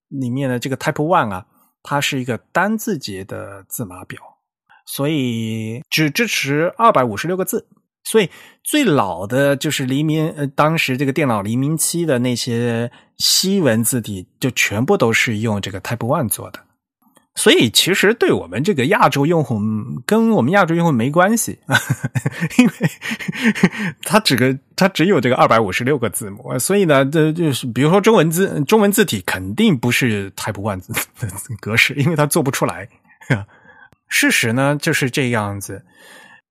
[0.10, 1.45] 里面的这个 Type One 啊，
[1.82, 4.21] 它是一个单字节的字码表，
[4.86, 7.67] 所以只支持二百五十六个字。
[8.06, 8.30] 所以
[8.63, 16.60] 最老的就是黎明，呃，当时这个电脑黎明期的那些西文字体，就全部都是用这个 Type One 做的。
[17.38, 19.60] 所以其实对我们这个亚洲用户，
[20.06, 21.60] 跟我们亚洲用户没关系，
[22.58, 22.74] 因为
[24.06, 30.94] 它只个它只有这个二百五十六个字母，所以呢，这就是比如说中文字中文字体肯定不是 Type One 字
[31.60, 32.88] 格式，因为它做不出来。
[34.08, 35.84] 事实呢就是这样子。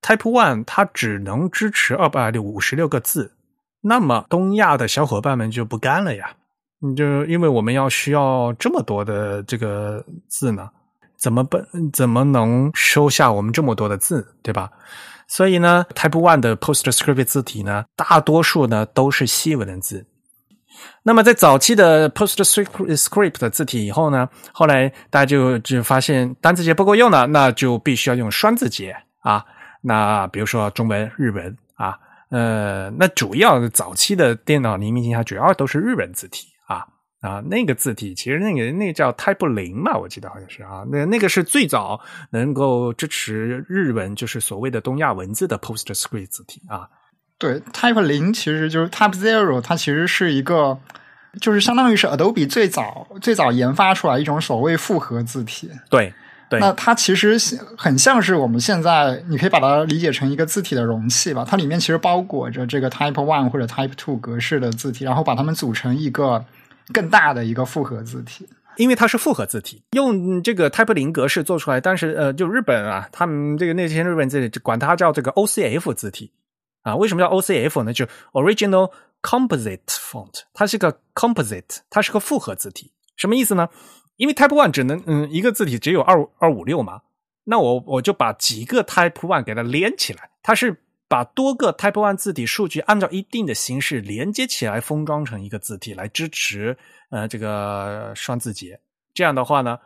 [0.05, 3.33] Type One 它只能支持二百六五十六个字，
[3.81, 6.37] 那么东亚的小伙伴们就不干了呀！
[6.81, 10.69] 你就因为我们要需要这么多的这个字呢，
[11.17, 11.59] 怎么不
[11.91, 14.71] 怎么能收下我们这么多的字，对吧？
[15.27, 20.05] 所以呢，Type One 的 PostScript 字体呢，大多数呢都是西文的字。
[21.03, 29.47] 那么在早期的 PostScript 的字体以后呢，后来大家就就发现单字节不够用了，那就必须要用双字节啊。
[29.87, 31.99] 那比如说中文、日文啊，
[32.31, 36.87] 呃，那主要早期的电脑黎明期它主要都是日文字体啊
[37.21, 46.89] 啊，那个字体其实那个那叫 Type 零嘛，我记得好像是啊，那那个是最早能够支持日文，就是所谓的东亚文字的 PostScript 字体啊。
[47.37, 50.79] 对，Type 零其实就是 Type Zero，它其实是一个，
[51.41, 55.71] 就是相当于是 Adobe 最早最早研发出来一种所谓复合字体。
[55.91, 56.13] 对。
[56.61, 57.37] 那它其实
[57.77, 61.45] 很像是我们现在，你可以把它理解成一个字体的容器吧。
[61.49, 66.45] 它里面其实包裹着这个 Type One 或者 Type Two 格式的字体，然后把它们组成一个
[66.93, 68.49] 更大的一个复合字体。
[68.77, 71.81] 因为它是复合字体，用这个 Type 零格式做出来。
[71.81, 76.33] 但是呃，就日本啊，他们这个那些日本字管它叫这个 OCF 字体
[76.83, 76.97] 啊。
[76.97, 77.93] 为什么叫 OCF 呢？
[77.93, 78.91] 就 Original
[79.23, 82.91] Composite Font，它是个 Composite，它是个复合字体。
[83.17, 83.69] 什么意思呢？
[84.17, 87.03] 因为 Type One 只能嗯一个字体只有二二五六嘛，
[87.45, 96.77] 那我我就把几个 Type One 给它连起来，它是把多个 Type One 字体数据按照一定的形式连接起来，封装成一个字体来支持
[97.11, 98.79] 呃这个双字节。
[99.13, 99.79] 这样的话呢，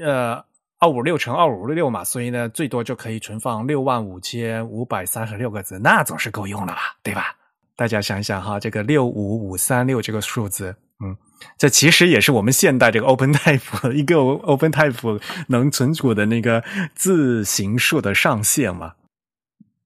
[0.00, 0.44] 呃
[0.78, 7.36] 二五六乘二五六六嘛，所以呢最多就可以存放六万五千五百三十六个字，那总是够用了吧，对吧？
[7.74, 11.16] 大家想一想哈，这个六五五三六这个数字，嗯。
[11.58, 16.62] 这其实也是我们现代这个 OpenType 一个 OpenType 能存储的那个
[16.94, 18.92] 字形数的上限嘛。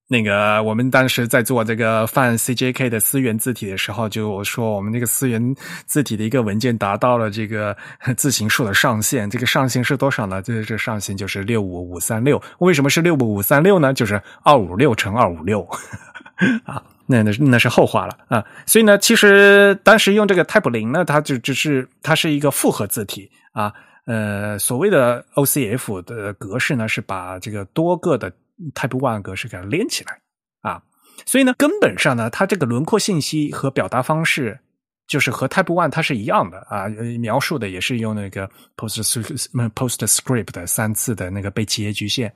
[0.09, 5.43] 那个我们当时在做这个泛 CJK 的思源字体的时候，就说我们那个思源
[5.87, 7.77] 字体的一个文件达到了这个
[8.17, 9.29] 字形数的上限。
[9.29, 10.41] 这个上限是多少呢？
[10.41, 12.41] 这这上限就是六五五三六。
[12.59, 13.93] 为什么是六五五三六呢？
[13.93, 15.67] 就是二五六乘二五六
[16.65, 16.83] 啊。
[17.07, 18.45] 那那那是后话了啊。
[18.67, 23.73] 所以呢，其实当时用这个 Type 零呢，它就只是它是一个复合字体啊。
[24.07, 28.33] 呃，所谓的 OCF 的格式呢，是把这个多个的。
[28.75, 30.19] Type One 格式给它连起来
[30.63, 30.83] 啊，
[31.27, 34.59] 所以呢，根本上呢，它这个轮廓信息和表达方式
[35.07, 36.89] 就是和 Type One 它是一样的啊，
[37.21, 39.03] 描述的也是用那个 Post
[39.75, 42.33] PostScript 三次的那个被企业局限。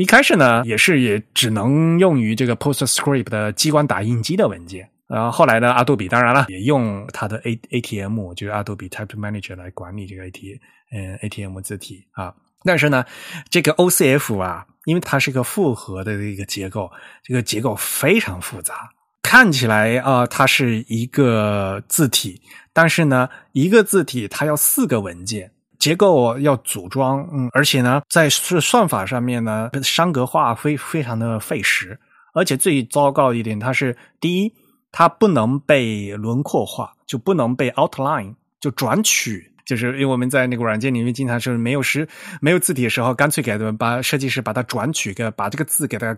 [0.00, 4.88] 一开始呢，也是也只能用于这个 PostScript 的激光打印机的文件。
[5.06, 10.58] 然后后来呢，阿杜比当然了，也用它的 A ATM，就是阿杜比 Type Manager 来管理这个 AT
[10.90, 12.34] 嗯 ATM 字体啊。
[12.64, 13.04] 但是呢，
[13.50, 16.90] 这个 OCF 啊，因为它是一个复合的一个结构，
[17.22, 18.88] 这个结构非常复杂，
[19.22, 22.40] 看起来啊，它是一个字体，
[22.72, 25.50] 但是呢，一个字体它要四个文件，
[25.80, 31.98] 结构要组装，嗯，而且呢，在是算法上面呢，商格化非非常的费时，
[32.34, 34.52] 而且最糟糕一点，它是第一，
[34.92, 39.48] 它不能被轮廓化，就不能被 outline 就转取。
[39.66, 42.08] 就是因为我们在那个软件里面经常是没有实
[42.40, 46.16] 没有字体的时候，干脆给它把设计师把它转取个把这个字给它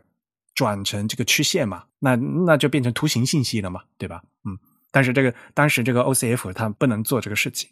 [0.55, 4.22] 转成这个曲线嘛，那那就变成图形信息了嘛，对吧？
[4.44, 4.57] 嗯，
[4.90, 7.68] 但是这个当时这个 OCF 它不能做这个事情，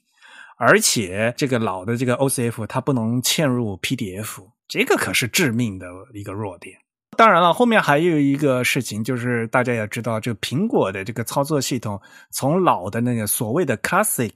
[0.57, 6.77] 而且这个老的这个 OCF 它不能嵌入 PDF，这个可是致命的一个弱点。
[7.17, 14.33] 当然了，后面还有一个事情，就是大家也知道，这个苹果的这个操作系统从老的那个所谓的 Classic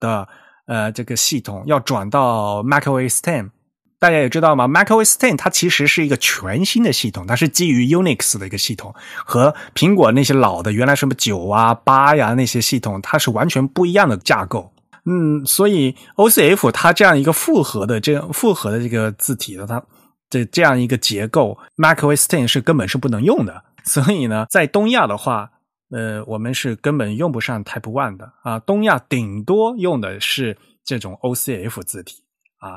[0.00, 0.28] 的。
[0.70, 3.48] 呃，这个系统要转到 macOS Ten，
[3.98, 14.70] 大家也知道吗？macOS Ten 它其实是一个全新的系统，它是基于 Unix 的一个系统，和苹果那些老的原来什么九啊、八呀那些系统，它是完全不一样的架构。
[15.08, 19.82] 嗯，所以 OCF 它这样一个复合的这样复合的这个字体的它
[20.28, 23.64] 这这样一个结构，macOS Ten 是根本是不能用的。
[23.84, 25.52] 所以呢，在东亚的话。
[25.90, 32.22] 呃，我们是根本用不上 Type One 的啊，东亚顶多用的是这种 OCF 字体
[32.58, 32.76] 啊，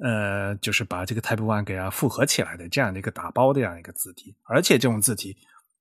[0.00, 5.36] 呃，就是把这个 Type One 给它复合起来的这样的一个打包的这样一个字体，而且这种字体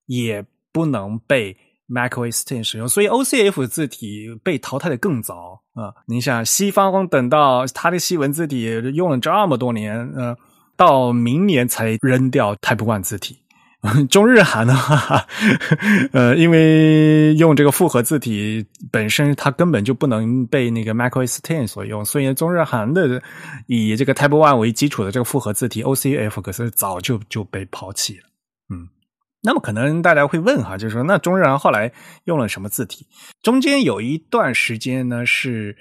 [0.08, 1.56] 也不能被
[1.92, 5.92] macOS Ten 使用，所以 OCF 字体被淘汰的更早啊。
[6.08, 8.64] 你想，西方等到它的西文字体
[8.96, 10.36] 用了这么多年，呃，
[10.78, 13.38] 到明年才扔掉 Type One 字体。
[14.12, 15.26] 中日韩的话，
[16.14, 23.20] 呃，因为用这个复合字体本身，它根本就不能被那个 macOS Ten 所用，所以中日韩的
[23.66, 28.24] 以这个 Type One 为基础的这个复合字体 OCF 可是早就就被抛弃了。
[29.44, 31.92] 那么可能大家会问哈，就是说那中日韩后来
[32.26, 33.08] 用了什么字体？
[33.42, 35.76] 中间有一段时间呢是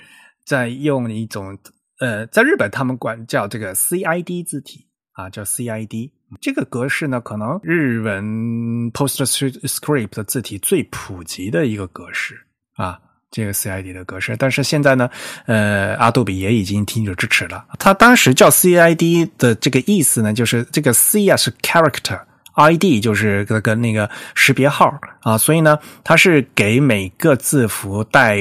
[0.44, 1.58] 在用一种
[2.00, 6.12] 呃，在日本他们管叫这个 CID 字体啊，叫 CID。
[6.40, 12.40] 这个格式呢，可能日文 PostScript 的字体最普及的一个格式
[12.76, 13.00] 啊，
[13.32, 14.36] 这个 CID 的格式。
[14.36, 15.10] 但是现在呢，
[15.46, 17.66] 呃，阿杜比也已经停止支持了。
[17.80, 22.20] 它当时叫 CID 的这个意思呢，就是这个 C 啊是 character
[22.54, 28.38] ID 就是跟跟那个识别号啊，所以呢，它是给每个字符带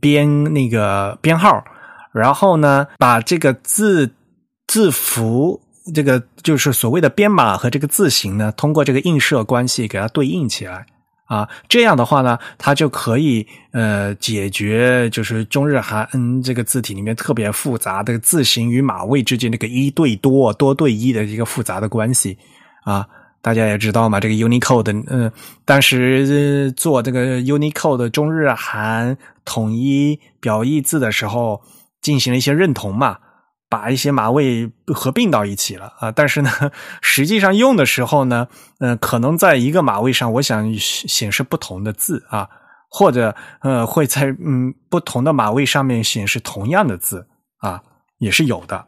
[0.00, 1.62] 编那个编号，
[2.12, 4.14] 然后呢，把这个字
[4.66, 5.60] 字符。
[5.94, 10.86] 这个就是所谓的编码和这个字形呢，通过这个映射关系给它对应起来
[11.26, 22.38] 啊，这样的话呢，它就可以呃解决就是中日韩嗯这个字体里面特别复杂的字形与码位之间那个一对多、多对一的一个复杂的关系
[22.84, 23.06] 啊。
[23.44, 25.30] 大家也知道嘛，这个 Unicode 嗯，
[25.66, 31.60] 当时做这个 Unicode 中日韩统一表意字的时候，
[32.00, 33.18] 进行了一些认同嘛。
[33.66, 36.50] 把一些码位合并到一起了啊，但是呢，
[37.02, 38.46] 实际上用的时候呢，
[38.78, 42.48] 嗯，可能在一个码位上，我想显示不同的字啊，
[42.88, 47.26] 或者呃，会在嗯不同的码位上面显示同样的字
[47.58, 47.82] 啊，
[48.18, 48.86] 也是有的，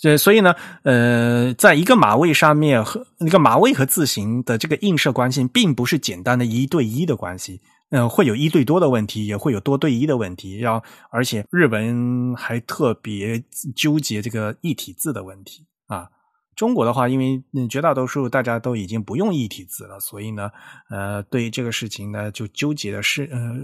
[0.00, 7.60] 这所以呢，呃，在一个马位上面和那个马位和字形的这个映射关系，并不是简单的一对一的关系。
[7.90, 10.58] 嗯，会有一对多的问题，也会有多对一的问题。
[10.60, 13.42] 要而且日本还特别
[13.76, 16.08] 纠结这个异体字的问题啊。
[16.56, 20.50] 中国的话，因为绝大多数大家都已经不用异体字了，所以呢，
[20.88, 23.56] 呃，对于这个事情呢，就纠结的是，呃，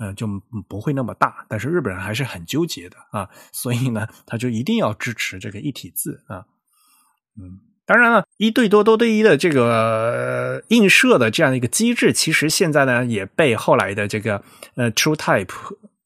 [0.00, 0.26] 呃，就
[0.66, 1.46] 不会那么大。
[1.48, 6.44] 但是日本人还是很纠结的啊，所以呢，他就一定要支持这个一体字啊，
[7.40, 7.60] 嗯。
[7.86, 14.40] 当然了，一对多多对一的这个映射的这样一个机制，其实现在呢也被后来的这个
[14.76, 15.48] 呃 TrueType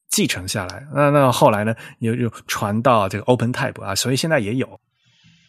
[0.08, 0.86] 继承下来。
[0.94, 4.80] 那那后来呢，又又传到这个 OpenType 啊，所以现在也有。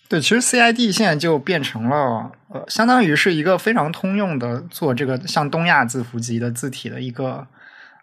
[0.09, 7.47] 对，其实 CID 现在就变成了呃，相当于是一个非常通用的做这个像东亚字符集的字体的一个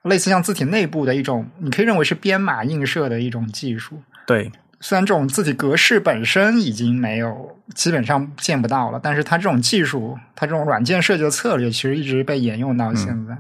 [0.03, 4.03] 类似像字体内部的一种，你可以认为是编码映射的一种技术。
[4.27, 4.51] 对。
[4.85, 13.39] 虽然这种字体格式本身已经没有，基本上见不到了，但是它这种技术，它这种软件设计的策略，其实一直被沿用到现在。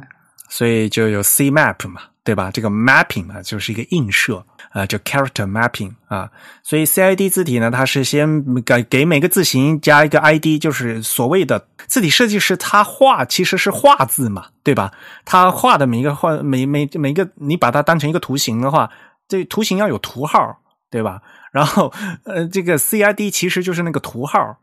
[0.53, 2.50] 所以就有 C map 嘛，对吧？
[2.53, 6.30] 这个 mapping 啊，就是一个映射啊，叫 character mapping 啊。
[6.62, 14.92] 所以 CID 字体呢，它是先给给每个字形加一个 ID，就是所谓的字体设计师他画其实是画字嘛，对吧？
[15.24, 18.90] 他画的每一个画每每每个，你把它当成一个图形的话，
[19.26, 20.59] 这图形要有图号。
[20.92, 21.22] 对吧？
[21.53, 21.90] 然后，
[22.26, 24.59] 呃，这个 CID 其实就是那个图号，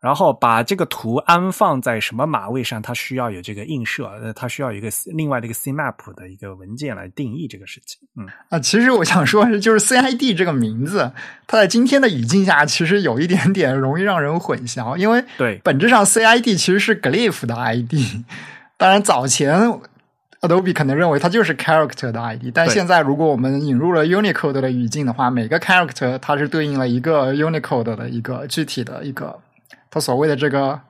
[0.00, 8.00] 然后把这个图安放在什么码位上，它需要有这个映射，呃，它需要一个另外的一个 CMap 的一个文件来定义这个事情。
[8.16, 11.12] 嗯啊，其实我想说，就是 CID 这个名字，
[11.46, 17.92] 它在今天的语境下，其实有一点点容易让人混淆，因为对本质上 CID 其实是 Glyph 的 ID，
[18.78, 19.80] 当然早前。
[20.42, 29.38] Adobe 可能认为它就是 character 的 ID，但现在如果我们引入了 Unicode 的语境的话，每个 character 它是对应了一个 Unicode 的一个具体的一个
[29.90, 30.80] 它所谓的这个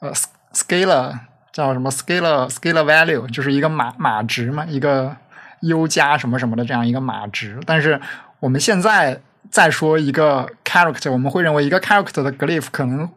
[0.00, 0.12] 呃
[0.52, 1.18] scalar
[1.52, 5.16] 叫什么 scalar scalar value，就是一个码码值嘛，一个
[5.60, 7.58] U 加什么什么的这样一个码值。
[7.66, 8.00] 但是
[8.40, 13.08] 我们现在再说一个 character，我们会认为一个 character 的 glyph 可能。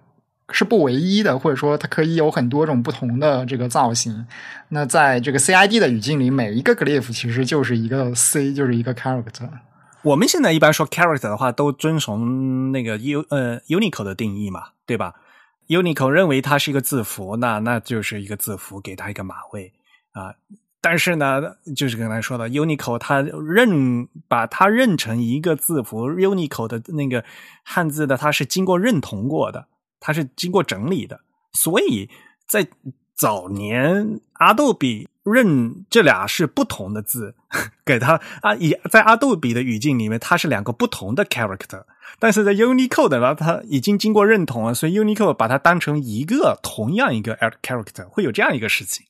[0.52, 4.28] 是不唯一的，或者说它可以有很多种不同的这个造型。
[4.70, 9.50] 那在这个 CID 的语境里，每一个 glyph 其实就是一个 C，就是一个 character。
[10.04, 15.16] 我们现在一般说 character 的话，都遵从那个 U 呃 Unicode 的定义嘛，对吧
[15.68, 19.74] ？Unicode 认为它是一个字符，那那就是一个字符，给它一个码位
[20.12, 20.34] 啊。
[20.82, 21.42] 但是呢，
[21.76, 27.24] 就是刚才说的 Unicode，它认把它认成一个字符，Unicode 的那个
[27.64, 29.68] 汉字的，它是经过认同过的。
[29.98, 31.20] 它是经过整理的，
[31.54, 32.08] 所以
[32.48, 32.68] 在
[33.16, 37.36] 早年阿杜比认这俩是不同的字，
[37.84, 41.84] 给它啊以在阿杜比的语境里面，它是两个不同的 character，
[42.20, 49.06] 但是在 Unicode 呢，它已经经过认同了，所以 Unicode 把它当成一个同样一个 character，会有这样一个事情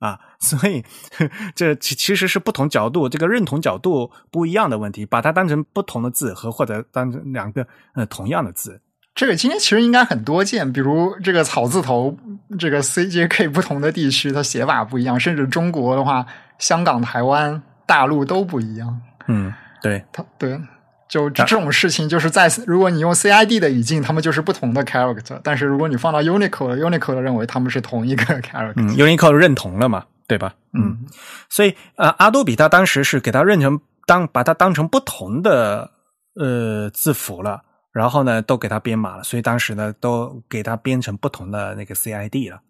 [0.00, 0.82] 啊， 所以
[1.54, 8.80] 这其其实是不同角度，这个认同角度不一样的问题，把它当成不同的字和或者当成两个呃同样的字。
[9.14, 12.16] 这个今天其实应该很多见，比如这个草字头，
[12.58, 16.26] 这个 CJK 不同的地区它写法不一样，甚至中国的话，
[16.58, 19.00] 香港、台湾、大陆都不一样。
[19.28, 20.60] 嗯，对，它对，
[21.08, 30.54] 就这种事情，就是在如果你用 CID 的语境，他们就是不同的 character，但是如果你放到 Unicode，Unicode 认为他们是同一个 character，Unicode 认同了嘛，对吧？
[30.72, 31.06] 嗯，
[31.48, 35.92] 所以呃，阿多比他当时是给他认成当把它当成不同的
[36.34, 37.62] 呃字符了。
[37.94, 42.60] 然后呢，都给它编码了，所以当时呢，都给它编成不同的那个 CID 了。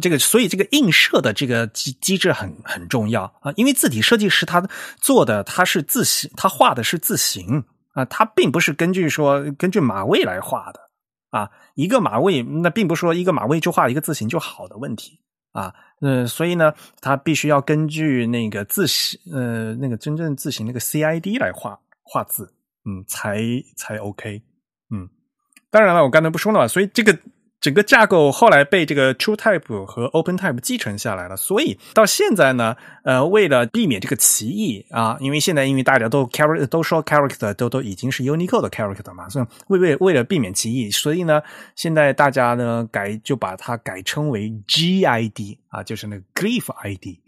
[0.00, 4.66] 这个，所以这个映射的这个机机制很很重要啊，因为字体设计师他
[4.98, 7.64] 做的他是字形，他画的是字形
[7.94, 10.80] 啊，他并不是根据说根据码位来画的
[11.30, 11.50] 啊。
[11.74, 15.18] 一个码位，那并不是说一个码位就画一个字形就好的问题
[15.52, 15.74] 啊。
[16.00, 22.54] 嗯，所以呢，他必须要根据那个字形，呃，那个真正字形那个 CID 来画画字，
[22.84, 23.42] 嗯，才
[23.76, 24.42] 才 OK。
[25.74, 27.18] 当然了，我刚才不说了嘛，所以这个
[27.60, 31.36] 整个架构后来被这个 TrueType 和 OpenType 继承下来了。
[31.36, 41.42] 所以到现在呢，呃，为了避免这个歧义啊，因为现在因为大家都 character 都说 character 都都已经是 Unicode 的 character 嘛，所以为为为了避免歧义，所以呢，
[41.74, 47.18] 现在大家呢改就把它改称为 GID 啊，就是那个 Glyph ID，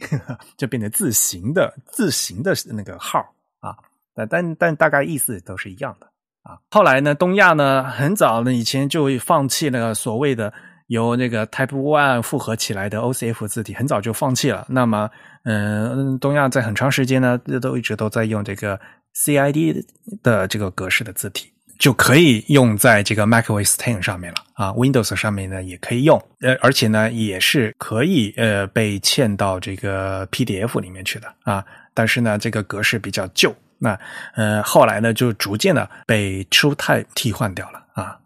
[0.57, 3.75] 就变成字形的字形的那个号啊，
[4.15, 6.07] 但但但大概意思都是一样的。
[6.47, 10.53] 啊，后来呢，东亚呢，很早呢以前就放弃那个所谓的
[10.87, 14.65] 由那个 Type One 复合起来的 OCF 字体，很早就放弃了。
[14.69, 15.11] 那么，
[15.45, 18.79] 嗯，东亚在很长时间呢，都一直都在用这个
[19.17, 19.85] CID
[20.23, 33.53] 的这个格式的字体，就可以用在这个 macOS Ten 上面了啊，Windows 上面呢也可以用，呃，而且呢也是可以呃被嵌到这个 PDF 里面去的啊，但是呢这个格式比较旧。
[33.79, 33.99] 那
[34.35, 38.19] 呃，后来呢，就逐渐的被 TrueType 替换掉了啊。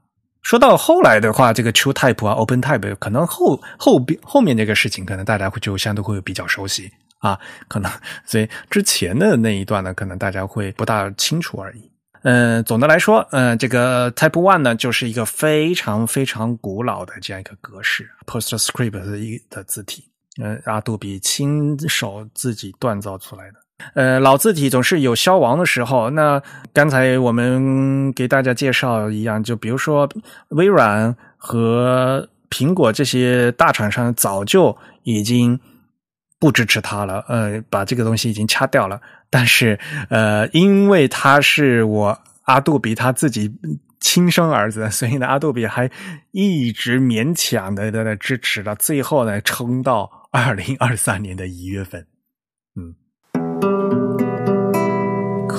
[0.43, 7.39] 说到后来的话，这个 TrueType 啊，OpenType 可能后后边后面这个事情，可能大家会就相对会比较熟悉啊。
[7.69, 7.91] 可能
[8.25, 11.91] 所以之前的那一段呢，可能大家会不大清楚而已。
[12.23, 20.05] 嗯，总的来说，嗯，这个 Type One 呢，就是一个非常非常古老的这样一个格式，PostScript 的一的字体，
[20.43, 23.60] 嗯，阿杜比亲手自己锻造出来的。
[23.95, 26.11] 呃，老字体总是有消亡的时候。
[26.11, 30.09] 那刚才我们给大家介绍一样，就比如说
[30.49, 35.59] 微软和苹果这些大厂商早就已经
[36.39, 39.01] 不支持它了，呃，把这个东西已经掐掉了。
[39.29, 39.79] 但是，
[40.09, 43.53] 呃，因为他是我阿杜比他自己
[44.01, 45.89] 亲生儿子，所以呢，阿杜比还
[46.33, 52.07] 一直勉强的在那支持到最后呢，撑到二零二三年的一月份。
[52.75, 52.95] 嗯，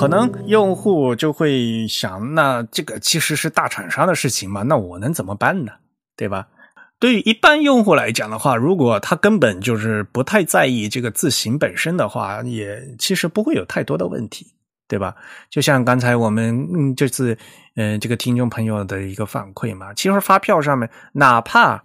[0.02, 5.72] 可能用户就会想，那这个其实是大厂商的事情嘛，那我能怎么办呢？
[6.16, 6.48] 对吧？
[6.98, 14.46] 对于一般用户来讲的话，如果他根本就是不太在意这个字形本身的话，也其实不会有太多的问题，
[14.86, 15.16] 对吧？
[15.50, 17.36] 就像刚才我们嗯这次
[17.74, 21.82] 嗯这个听众朋友的一个反馈嘛，其实发票上面哪怕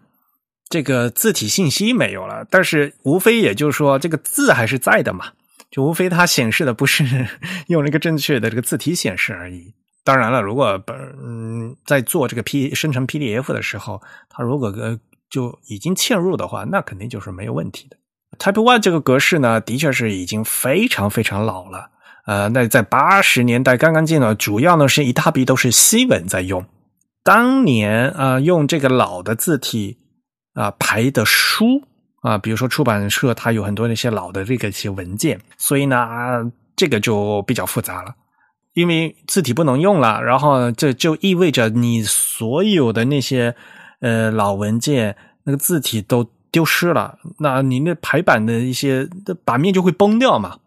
[0.70, 5.32] 这个字体信息没有了，但是无非也就是说这个字还是在的嘛，
[5.78, 7.06] 就无非它显示的不是
[7.70, 9.76] 用了一个正确的这个字体显示而已。
[10.04, 15.00] 当然了，如果本嗯在做这个 P 生成 PDF 的时候，它如果呃。
[15.30, 17.98] 就已经嵌入的话，那肯定就是没有问题的。
[18.40, 21.90] Type One 这个格式呢，的确是已经非常非常老了。
[22.26, 26.66] 呃，那在八十年代刚刚进了，主要呢是一大批都是西文在用。
[27.26, 29.98] 当年啊，用这个老的字体
[30.54, 31.82] 啊排的书
[32.22, 38.16] 啊，比如说出版社它有很多那些老的这个一些文件，所以呢，这个就比较复杂了。
[38.74, 43.56] 因为字体不能用了，然后这就意味着你所有的那些。
[44.00, 50.60] 呃，老文件那个字体都丢失了，那你那排版的一些的版面就会崩掉嘛。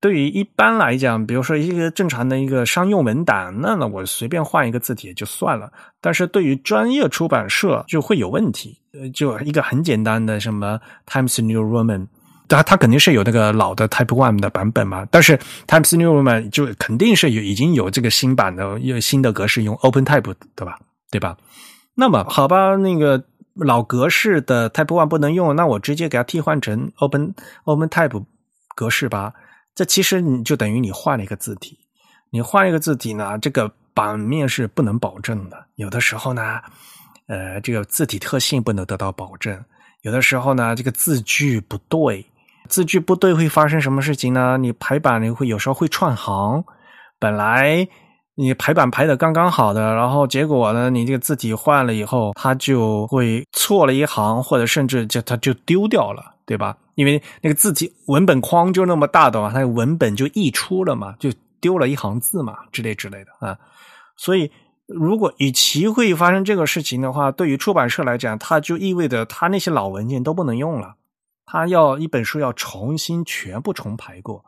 [0.00, 5.72] 对于一般来讲，比如说一个正常的一个商用文档，那那我随便换一个字体也就算了。
[6.00, 8.78] 但是对于专业出版社就会有问题。
[9.14, 12.08] 就一个很简单的什么 Times New Roman，
[12.48, 15.06] 它它肯定是有那个老的 Type One 的版本嘛。
[15.08, 15.38] 但是
[15.68, 20.78] Times New Roman 就肯定是有已经有这个新版的有新的格式用 Open Type 对吧？
[21.12, 21.36] 对吧？
[21.94, 23.22] 那么好吧，那个
[23.54, 27.34] 老格式的 Type One 不能用，那我直接给它替换成 Open
[27.64, 28.24] Open Type
[28.74, 29.32] 格式吧。
[29.78, 31.78] 这其实你就等于你换了一个字体，
[32.30, 35.66] 你换一个字体呢，这个版面是不能保证的。
[35.76, 36.60] 有的时候呢，
[37.28, 39.56] 呃，这个字体特性不能得到保证；
[40.02, 42.26] 有的时候呢，这个字距不对，
[42.68, 44.58] 字距不对会发生什么事情呢？
[44.58, 46.64] 你排版你会有时候会串行，
[47.20, 47.86] 本来。
[48.34, 56.76] 你排版排的刚刚好的，然后结果呢，你这个字体换了以后，它就会错了一行，或者甚至就它就丢掉了，对吧？
[56.98, 61.30] 因为那个字体文本框就那么大的嘛，它文本就溢出了嘛，就
[61.60, 63.56] 丢了一行字嘛，之类之类的啊。
[64.16, 64.50] 所以，
[64.88, 70.96] 如果与其会发生这个事情的话，对于出版社来讲，它就意味着它那些老文件都不能用了，
[71.46, 74.44] 它要一本书要重新全部重排过。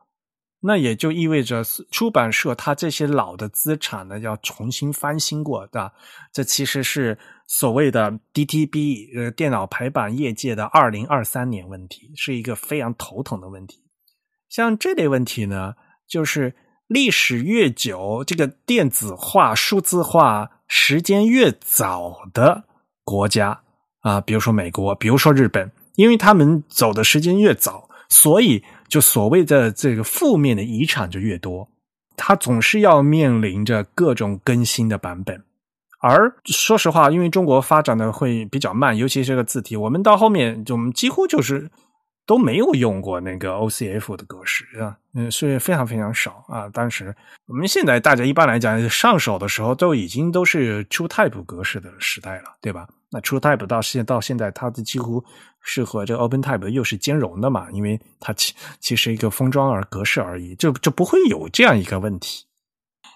[0.62, 5.90] 那也就意味着出版社它这些老的资产呢，要重新翻新过，对吧？
[6.34, 13.82] 这其实是所谓的 DTB 呃电脑排版业界的二零二三年问题，是一个非常头疼的问题。
[14.50, 15.72] 像这类问题呢，
[16.06, 16.54] 就是
[16.86, 22.64] 历史越久，这个电子化、数字化时间越早的
[23.02, 23.62] 国家
[24.00, 28.62] 啊，比如说美国，比如说日本，因为他们走的时间越早，所以。
[28.90, 31.66] 就所谓的这个负面的遗产就越多，
[32.16, 35.42] 它总是要面临着各种更新的版本。
[36.02, 41.70] 而说实话，因为中国发展的会比较慢，尤其是个字体，我们到后面就我们几乎就是
[42.26, 46.68] 都没有用过那个 OCF 的格式啊，嗯，所以非常非常少啊。
[46.70, 47.14] 当时
[47.46, 52.88] 我们现在大家一般来讲上手的时候，都已经都是 TrueType 格式的时代了，对吧？
[53.10, 55.22] 那 TrueType 到现到现在，它的几乎
[55.62, 57.70] 是和这个 OpenType 又是兼容的嘛？
[57.70, 62.46] 因为它其其实一个封装而格式而已，就就不会有这样一个问题。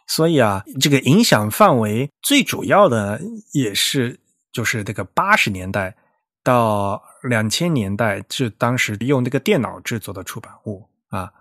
[0.06, 3.20] 所以啊，这个影响范围最主要的
[3.52, 4.20] 也是
[4.52, 5.96] 就是这个八十年代
[6.42, 11.32] 到两千年代，就当时用那个电脑制作的出版物啊，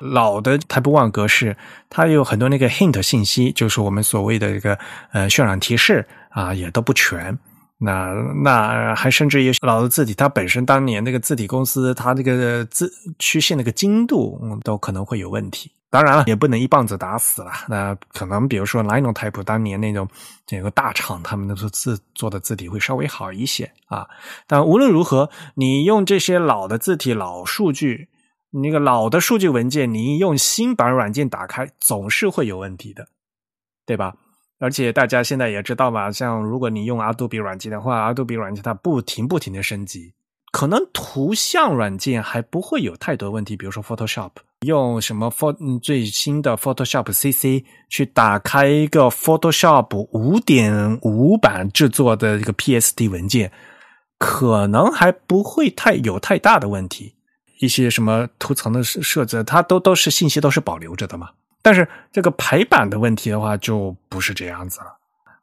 [0.00, 1.56] 老的 Type One 格式，
[1.88, 4.76] 它有很多那个 hint 信息，就是我们所谓的这个
[5.12, 7.38] 呃渲染提示啊，也都不全。
[7.78, 8.12] 那
[8.42, 15.70] 那还甚至于老的字体，它本身当年那个字体公司，它那个字曲线那个精度，嗯，都可能会有问题。
[15.90, 17.50] 当然了，也不能一棒子打死了。
[17.68, 20.06] 那可能比如说 Linotype 当年那种
[20.46, 24.06] 这个大厂，他们的字做的字体会稍微好一些啊。
[24.46, 28.08] 但无论如何，你用这些老的字体、老数据，
[28.50, 33.08] 那个老的数据文件，你用新版软件打开，总是会有问题的。
[33.86, 34.14] 对吧？
[34.58, 40.12] 而且大家现在也知道嘛，像如果你用 Adobe 软件的话，Adobe 软件它不停不停的升级，
[40.50, 43.56] 可能图像软件还不会有太多问题。
[43.56, 44.30] 比如说 Photoshop，
[44.66, 53.52] 用什么 Pho 最新的 Photoshop CC 去打开一个 Photoshop 五点五版制作的一个 PSD 文件，
[54.18, 57.14] 可能还不会太有太大的问题。
[57.60, 61.30] 一些什么图层的设置，它都都是信息都是保留着的嘛。
[61.62, 64.96] 但是这个排版的问题的话，就不是这样子了。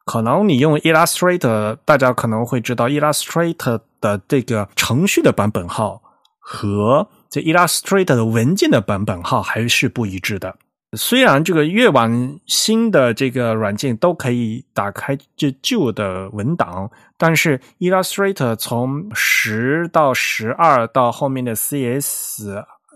[0.04, 6.00] 可能你用 Illustrator，大家可能会知道 Illustrator 的这个程序的版本号
[6.38, 10.56] 和这 Illustrator 的文件的版本号还是不一致的。
[10.96, 16.88] 虽然这个越往新的这个软件都可以打开这旧的文档，
[17.18, 22.42] 但是 Illustrator 从十到十二到后面的 CS。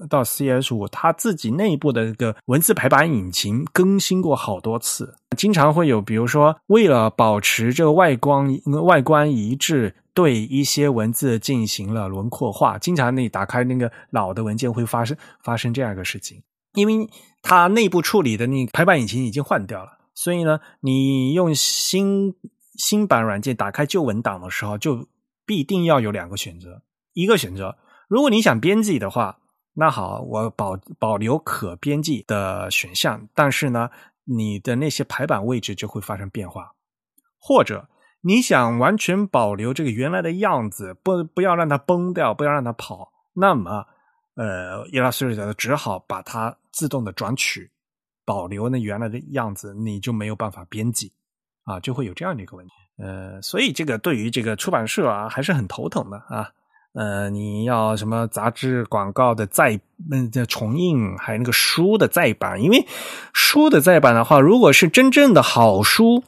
[0.09, 8.49] 到 CS 五，它自己内部的这个文字排版引擎更新过好多次，经常会有，比如说为了保持这个外观
[8.85, 12.79] 外观一致，对一些文字进行了轮廓化。
[12.79, 16.43] 经常你打开那个老的文件会发生发生这样一个事情，
[16.75, 17.09] 因为
[17.43, 22.35] 它内部处理的那个排版引擎已经换掉了，所以呢，你用新
[22.77, 25.07] 新版软件打开旧文档的时候，就
[25.45, 26.83] 必定要有两个选择，
[27.13, 27.77] 一个选择，
[28.09, 29.37] 如果你想编辑的话。
[29.81, 33.89] 那好，我保保留可编辑的选项，但是呢，
[34.25, 36.75] 你的那些排版位置就会发生变化。
[37.39, 37.89] 或者
[38.21, 43.87] 你想完全保留这个原来的样子，不不要让它崩掉，不要让它跑，那么
[44.35, 47.71] 呃，Illustrator 只好把它自动的转取，
[48.27, 51.11] 保留那原来的样子，你就没有办法编辑
[51.65, 52.73] 啊，就会有这样的一个问题。
[52.99, 56.53] 呃，所以这个对于这个出版社啊，还是很头疼的啊。
[56.93, 59.79] 呃，你要什么杂志广告的再
[60.11, 62.85] 嗯的重印，还有那个书的再版，因为
[63.33, 66.25] 书的再版的话，如果是真正的好书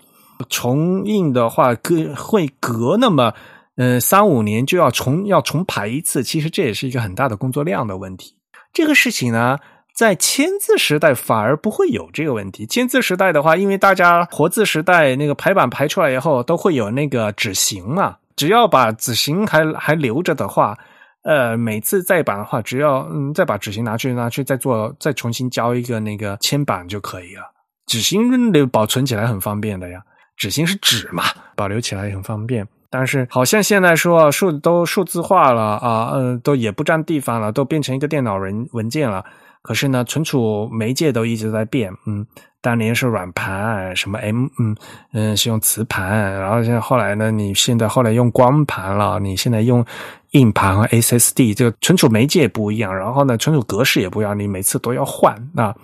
[0.49, 3.35] 重印的话，隔会隔那么
[3.77, 8.37] 呃三五年就要重要重排一次，其实这也是一个很大的工作量的问题。
[8.73, 9.59] 这个事情呢，
[9.93, 12.67] 在签字时代反而不会有这个问题。
[12.67, 18.19] 签字时代的话，因为大家活字时代那个排版排出来以后，都会有那个纸型嘛。
[18.37, 20.77] 只要把纸型还还留着的话，
[21.23, 27.43] 呃，每次再版的话，只要嗯再把纸型拿去拿去再做再重新交一个那个铅版就可以了。
[27.87, 30.03] 纸型留保存起来很方便的呀，
[30.37, 31.25] 纸型是纸嘛，
[31.55, 32.67] 保留起来也很方便。
[32.91, 39.25] 但是好像现在说数都数字化了啊，嗯，都也不占地方了，都变成一个电脑文文件了。
[39.63, 42.27] 可是呢，存储媒介都一直在变，嗯。
[42.63, 44.77] 当年是软盘，什么 M 嗯
[45.13, 47.31] 嗯是用磁盘，然后现在后来呢？
[47.33, 49.85] 你现在后来用光盘了，你现在用
[50.31, 55.75] 硬盘和 SSD，这个存储媒介不一样，然后呢，存储格式也不一样，你每次都要换啊。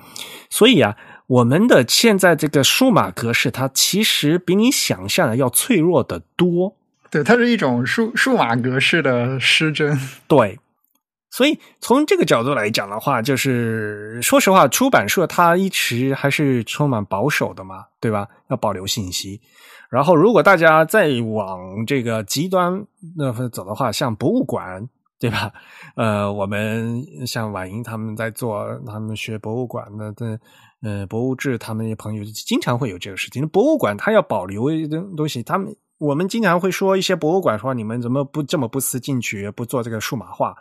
[0.49, 6.77] 所以啊，我们的现在这个数码格式，它其实比你想象的要脆弱的多。
[7.11, 9.99] 对，它是一种数数码格式的失真。
[10.29, 10.61] 对。
[11.31, 18.27] 所以从这个角度来讲的话，就是说实话，出版社它一直还是充满保守的嘛，对吧？
[18.49, 19.41] 要保留信息。
[19.91, 22.85] 然后，如果大家再往这个极端
[23.17, 24.87] 那走的话，像博物馆，
[25.19, 25.51] 对吧？
[25.97, 30.39] 呃，我们像婉莹他们在做，他们学博物馆的的
[30.83, 33.49] 呃博物志，他们的朋友经常会有这个事情。
[33.49, 40.55] 博物馆它要保留的东西，他们我们经常会说一些博物馆说你们怎么不这么不思进取，不做这个数码化？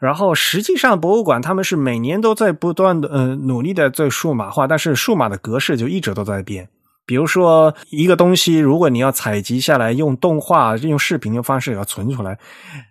[0.00, 6.68] 然后，实际上，博物馆他们是每年都在不断的呃努力的在数码化，但是数码的格式就一直都在变。
[7.04, 12.38] 比如说，一个东西，如果你要采集下来，用动画、用视频的方式要存出来，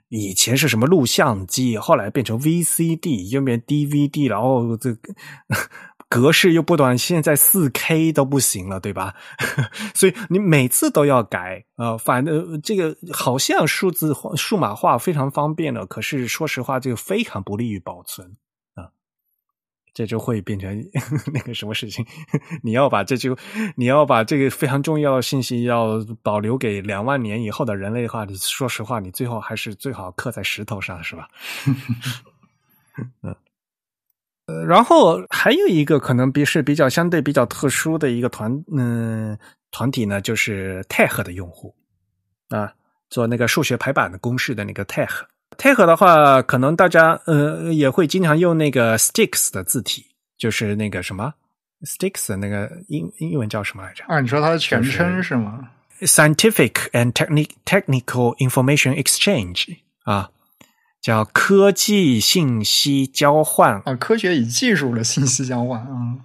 [0.09, 5.13] 以前是什么录像机，后来变成 VCD，又变 DVD，然后这个。
[6.10, 9.14] 格式又不短，现在四 K 都不行了，对吧？
[9.93, 11.95] 所以你每次都要改啊。
[11.97, 18.36] 反正这个好像数字化、数码化非常方便了，可是说实话，这个非常不利于保存
[18.74, 18.89] 啊。
[19.93, 20.84] 这就会变成
[21.32, 22.03] 那个什么事情？
[22.64, 23.38] 你要把这就
[23.76, 31.28] 你要把这个非常重要的信息要保留给两万年以后的人类的话，你说实话，你最后还是最好刻在石头上，是吧？
[33.22, 33.36] 嗯。
[34.50, 39.38] 呃，然后还有一个可能比是比较相对比较特殊的一个团，嗯，
[39.70, 41.76] 团体呢，就是 Tech 的用户
[42.50, 42.74] 啊，
[43.12, 45.10] 做那个数学排版的公式的那个 Tech。
[45.58, 50.04] Tech 的话，可能大家呃也会经常用那个 Sticks 的字体，
[50.38, 51.32] 就是那个什么
[51.84, 54.04] Sticks 的那个英英文叫什么来着？
[54.08, 55.70] 啊，你说它的全称是吗
[56.02, 60.32] ？Scientific and Technic Technical Information Exchange 啊。
[61.02, 66.20] 叫科技信息交换啊，科学与技术的信息交换啊。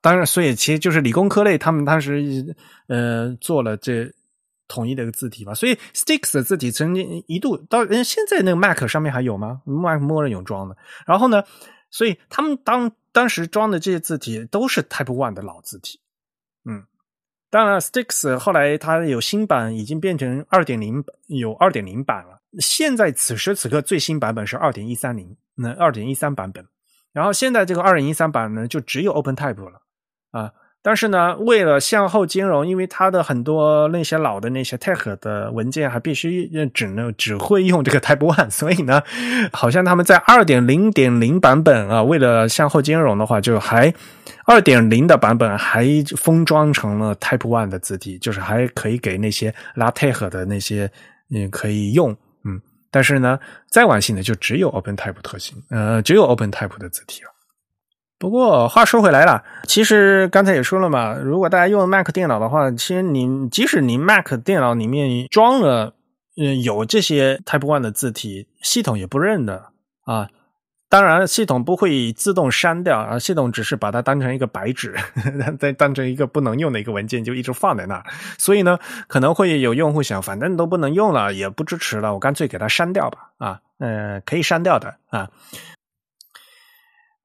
[0.00, 2.54] 当然，所以其实就是理工科类，他们当时
[2.88, 4.12] 呃做了这
[4.68, 5.54] 统一的一个字体吧。
[5.54, 10.76] 所以 Sticks 的字体曾经一度到现在那个 Mac 上面还有吗？Mac 默认有装的。
[11.06, 11.44] 然后呢，
[11.90, 16.00] 所以他们当当时装的这些字体都是 Type One 的老字体。
[16.66, 16.84] 嗯，
[17.50, 22.33] 当然 Sticks 后来它有新版，已经变成二点零，有二点零版了。
[22.58, 26.64] 现在此时此刻最新版本是二点一三零，那二点一三版本。
[27.12, 29.82] 然后现在这个二点一三版呢，就只有 OpenType 了。
[30.32, 30.50] 啊，
[30.82, 39.00] 但是呢，为了向后兼容，因为它的很多那些老的那些 Tech 的文件还必须只能只会用这个 Type One，所以呢，
[39.52, 43.94] 好像他们在二点零点零版本啊，为了向后兼容的话，就还
[44.44, 45.86] 二点零的版本还
[46.16, 50.90] 封装成了 Type One 的字体，就是还可以给那些 LaTeX 的那些
[51.32, 52.14] 嗯可以用，
[52.94, 57.30] 但是呢，再往新的就只有 OpenType 特性，呃，只有 OpenType 的字体了。
[58.20, 65.94] 不过话说回来了，其实刚才也说了嘛，如果大家用 Mac 电脑的话，其实你即使你 Mac 电脑里面装了，
[66.40, 69.70] 嗯，有这些 Type One 的字体，系统也不认的
[70.04, 70.28] 啊。
[70.94, 74.94] 当然，系统不会自动删掉啊，系统只是把它当成一个白纸，
[75.58, 78.04] 再当成一个不能用的一个文件，就一直放在那儿。
[78.38, 78.78] 所以呢，
[79.08, 83.30] 可能会有用户想，反正都不能用了，也不支持了，我干脆给它删掉吧。
[83.38, 85.30] 啊，呃，可以删掉的啊。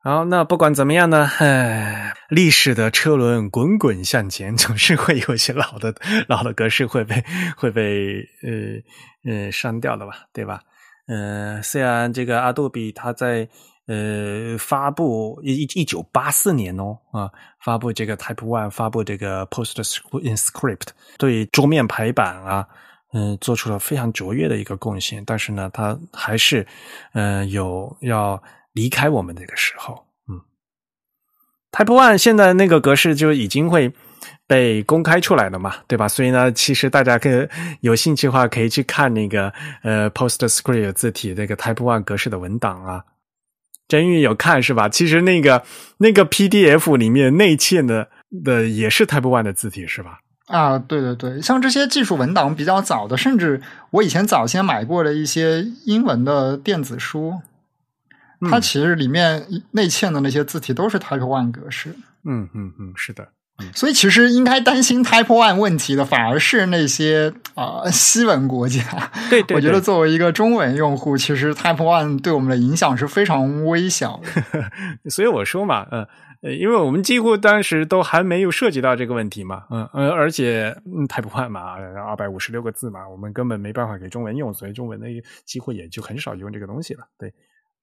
[0.02, 5.94] 好，那不管怎么样呢，唉，历史的车轮滚滚向前，总是会有些老的、
[6.28, 7.24] 老的格式会被
[7.56, 10.64] 会被呃呃删掉的吧，对吧？
[11.10, 13.46] 呃，虽然这个阿杜比他在
[13.88, 17.30] 呃发布一一九八四年哦啊，
[17.60, 20.88] 发布这个 Type One，发布这个 PostScript，
[21.18, 22.68] 对桌面排版啊，
[23.12, 26.66] 嗯，做出了非常卓越的一个贡献，但是呢，他还是
[27.14, 28.42] 嗯有要。
[28.74, 30.02] 离开我们这个时候，
[31.72, 33.94] ，Type One 现在那个格式就已经会
[34.48, 36.08] 被公开出来了嘛，对吧？
[36.08, 37.48] 所以呢，其实大家可以
[37.82, 39.54] 有兴趣的话，可以去看那个
[39.84, 43.04] 呃 PostScript 字体那个 Type One 格式的文档啊。
[43.88, 44.88] 真玉有看是吧？
[44.88, 45.64] 其实那个
[45.98, 48.10] 那个 PDF 里面内嵌的
[48.44, 50.20] 的也是 Type One 的字体是吧？
[50.46, 53.62] 啊，对对对，像这些技术文档比较早的，甚至
[53.92, 57.40] 我以前早先买过的一些英文的电子书。
[58.50, 61.96] 它其实里面内嵌的那些字体都是 Type One 格式。
[62.24, 63.30] 嗯嗯嗯，是的。
[63.76, 69.12] 所以其实应该担心 Type One 问题的，反而是那些啊西文国家。
[69.30, 69.56] 对对。
[69.58, 75.10] 我觉得作为一个中文用户，其实 Type One 对我们的影响是非常微小的。
[75.12, 76.08] 所以我说嘛，呃，
[76.54, 80.74] 因为我们几乎当时都还没有涉及到这个问题嘛，嗯呃，而且
[81.10, 81.74] Type One 嘛，
[82.08, 85.08] 二百五十六个字嘛，我们根本没办法给中文用，所以中文的
[85.44, 87.02] 几乎也就很少用这个东西了。
[87.18, 87.34] 对。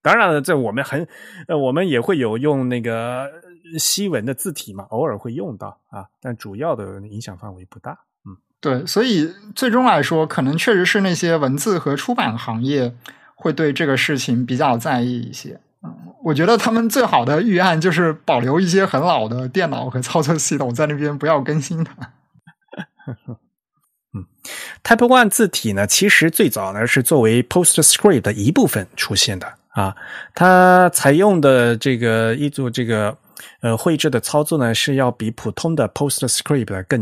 [0.07, 1.05] 当然了，这我们很
[1.49, 3.29] 呃，我们也会有用那个
[3.77, 7.91] 西文的字体嘛，偶尔会用到啊，但主要的影响范围不大。
[8.25, 12.95] 嗯，对，所以最终来说，可能确实是那些文字和出版行业
[13.35, 15.59] 会对这个事情比较在意一些。
[15.83, 15.93] 嗯，
[16.23, 21.93] 我觉得他们最好的预案就是保留一些很老的电脑和操作系统在那边，不要更新它。
[24.15, 24.25] 嗯
[24.83, 29.55] ，Type One 字体呢，其实最早呢是作为 PostScript 的一部分出现的。
[29.77, 29.95] 啊，
[30.33, 33.15] 它采用的这个一组这个
[33.61, 36.99] 呃绘制的操作呢，是要比普通的 PostScript 更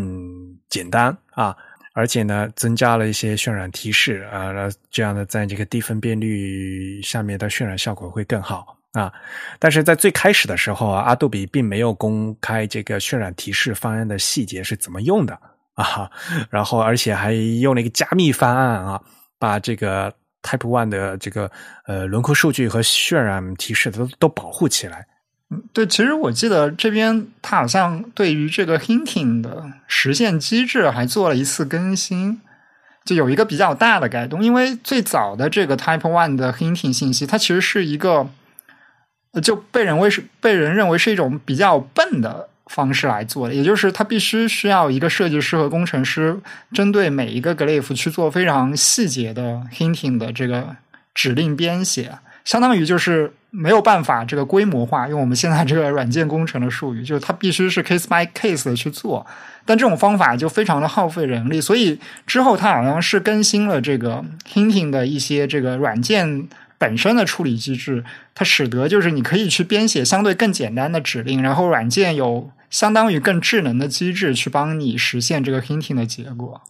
[0.67, 1.55] 简单啊，
[1.93, 4.51] 而且呢，增加了一些渲染提示啊，
[4.91, 9.09] 这样的在这个低分辨率下面的渲染效果会更好啊。
[9.57, 15.39] 但是在最开始的时候啊，阿杜比并没有公开这个渲染提示方案的细节是怎么用的
[15.75, 16.11] 啊，
[16.51, 19.01] 然后而且还用了一个加密方案啊，
[19.39, 20.13] 把这个。
[20.45, 21.51] Type One 的这个
[21.87, 25.07] 呃轮廓数据和渲染提示都都保护起来。
[25.49, 32.39] 嗯，对，其实我记得这边它好像对于这个 Hinting 的实现机制还做了一次更新，
[33.03, 34.43] 就有一个比较大的改动。
[34.43, 38.29] 因为最早的这个 Type One 的 Hinting 信息，它其实是一个
[39.41, 42.49] 就被认为是被人认为是一种比较笨的。
[42.67, 46.35] 方式来做的，也就是它必须需要一个设计师和工程师
[46.73, 50.75] 针对每一个 glyph 去做非常细节的 hinting 的这个
[51.13, 52.11] 指令编写，
[52.43, 55.07] 相当于就是没有办法这个规模化。
[55.07, 59.25] 用我们现在这个软件工程的术语，就是它必须是 case by case 的去做。
[59.63, 66.47] 但这种方法就非常的耗费人力，所以之后它好像是更新了这个 hinting 的一些这个软件。
[66.77, 68.03] 本身的处理机制，
[68.33, 76.61] 它使得就是你可以去编写相对更简单的指令，然后软件有相当于更智能的机制去帮你实现这个 hinting 的结果。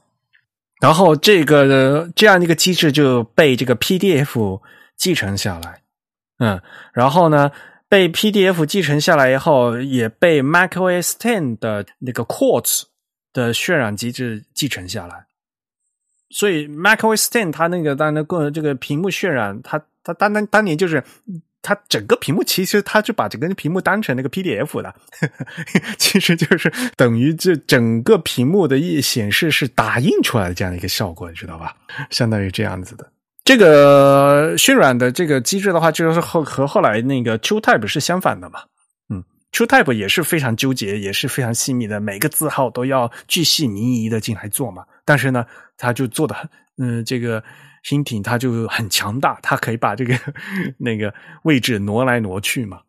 [0.81, 4.61] 然后这个这样一个机制就被这个 PDF
[4.97, 5.81] 继承下来，
[6.39, 6.61] 嗯，
[6.93, 7.49] 然后呢，
[7.87, 12.83] 被 PDF 继承下来以后，也被 macOS Ten 的那个 Quartz
[13.31, 15.25] 的渲染机制继承下来。
[16.29, 21.03] 所以 macOS Ten 它那个当然个这个屏幕渲染，它他当当当年就是
[21.61, 24.95] 它整个屏幕其实它就把整个屏幕当成那个 PDF 的，
[25.97, 31.75] 其实就是等于这整个屏幕的一显示是打印出来的这样的一个效果，你知道吧？
[32.11, 33.11] 相当于这样子的。
[33.43, 38.59] 这个渲染的这个机制的话，就是后和后来那个 TrueType 是相反的嘛。
[39.09, 44.83] 嗯，TrueType 也是非常纠结，也是非常细密的，每个字号都要巨细靡遗的进来做嘛。
[45.03, 45.45] 但是呢，
[45.77, 47.43] 他就做的很，嗯，这个
[47.85, 50.13] 新挺它就很强大，它可以把这个
[50.77, 51.13] 那个
[51.43, 52.81] 位置挪来挪去嘛。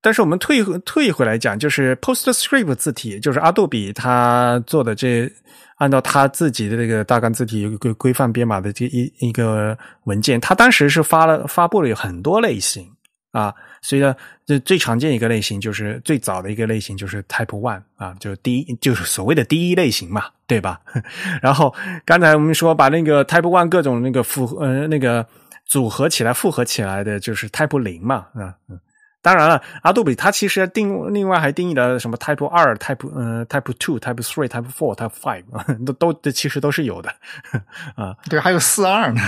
[0.00, 5.28] 但是我们退退回来讲，就是 PostScript 字体，就是阿杜比他做的这。
[5.76, 12.88] 按照他自己的这个大纲字体规规范编码的这一一个文件，他当时是发了发布了有很多类型
[13.32, 14.14] 啊，所以呢，
[14.46, 20.80] 这最常见一个类型就是最早的一个类型就是 Type One 啊，就是第一就是所谓的第一类型嘛，对吧？
[21.42, 21.74] 然后
[22.04, 25.26] 刚才我们说把那个 Type One 各种那个复呃那个
[25.66, 28.78] 组合起来复合起来的就是 Type 零嘛，啊嗯。
[29.24, 35.44] 当然了，阿杜比它其实定另外还定义了什么 Type 二、Type 呃 Type Two、Type Three、Type Four、Type Five
[35.84, 37.08] 都都其实都是有的
[37.94, 38.16] 啊。
[38.28, 39.20] 对，还有四二呢，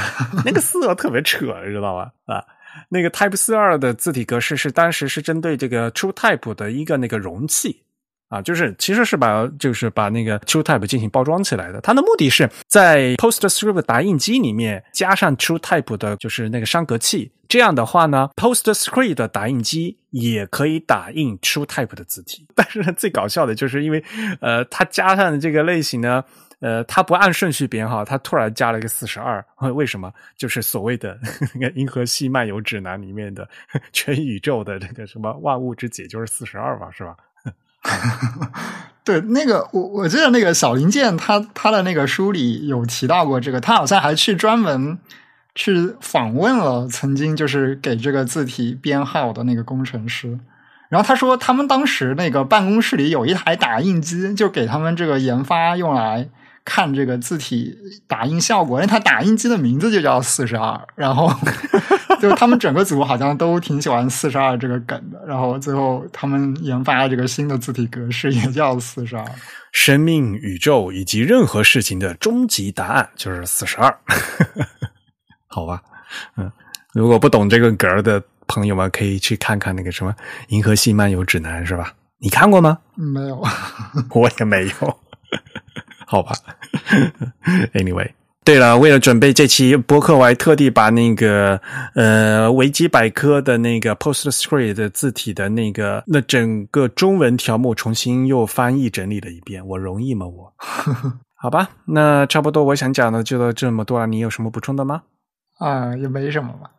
[0.44, 2.10] 那个四二特别扯，知道吧？
[2.26, 2.42] 啊，
[2.88, 7.82] 那个 Type 四二的字体格式是当时是针对这个 True Type 的一个那个容器。
[8.30, 17.30] 啊，就是其实是把就是把那个 TrueType 进行包装起来的，它的目的是在 PostScript 打印机里面加上 TrueType 的，就是那个伤格器。
[17.46, 22.44] 这样的话呢，PostScript 打印机也可以打印 TrueType 的字体。
[22.56, 24.02] 但是最搞笑的就是因为
[24.40, 26.24] 呃，它加上的这个类型呢，
[26.64, 29.44] 呃，它不按顺序编号，它突然加了一个四十二，
[29.74, 30.10] 为什么？
[30.34, 31.14] 就是所谓的
[31.52, 33.46] 那个《银河系漫游指南》里面的
[33.92, 37.14] 全宇宙的这个什么万物之解就是四十二嘛，是吧？
[39.04, 44.98] 对，那个我我记得那个小零件，他他的那个书里有提到过这个，他好像还去专门
[45.54, 50.38] 去访问了曾经就是给这个字体编号的那个工程师，
[50.88, 56.30] 然后他说他们当时那个办公室里有一台打印机，就给他们这个研发用来。
[56.64, 61.30] 看这个字体打印效果，因为它打印机的名字就叫四十二，然后
[62.20, 69.24] 就他们整个组好像都挺喜欢四十二这个梗的，然后最后他们研发这个新的字体格式也叫四十二。
[69.72, 73.98] 生命、宇宙以及任何事情的终极答案就是四十二，
[75.48, 75.82] 好吧？
[76.36, 76.50] 嗯，
[76.92, 80.12] 如果不懂这个格儿的朋友们，可以去看看那个什么
[80.48, 81.92] 《银河系漫游指南》，是吧？
[82.20, 82.78] 你看过吗？
[82.94, 83.44] 没有，
[84.10, 84.98] 我也没有。
[86.06, 86.32] 好吧
[87.72, 88.10] ，Anyway，
[88.44, 91.60] 对了，为了准备这期播客，我还特地把那个
[91.94, 99.66] 呃维基百科的那个 PostScript 的字体的那个那整个中文条目重新又翻译整理了一遍。
[99.66, 100.26] 我容易吗？
[100.26, 100.52] 我
[101.34, 104.06] 好吧，那差不多我想讲的就到这么多了。
[104.06, 105.02] 你有什么补充的吗？
[105.58, 106.70] 啊，也没什么吧。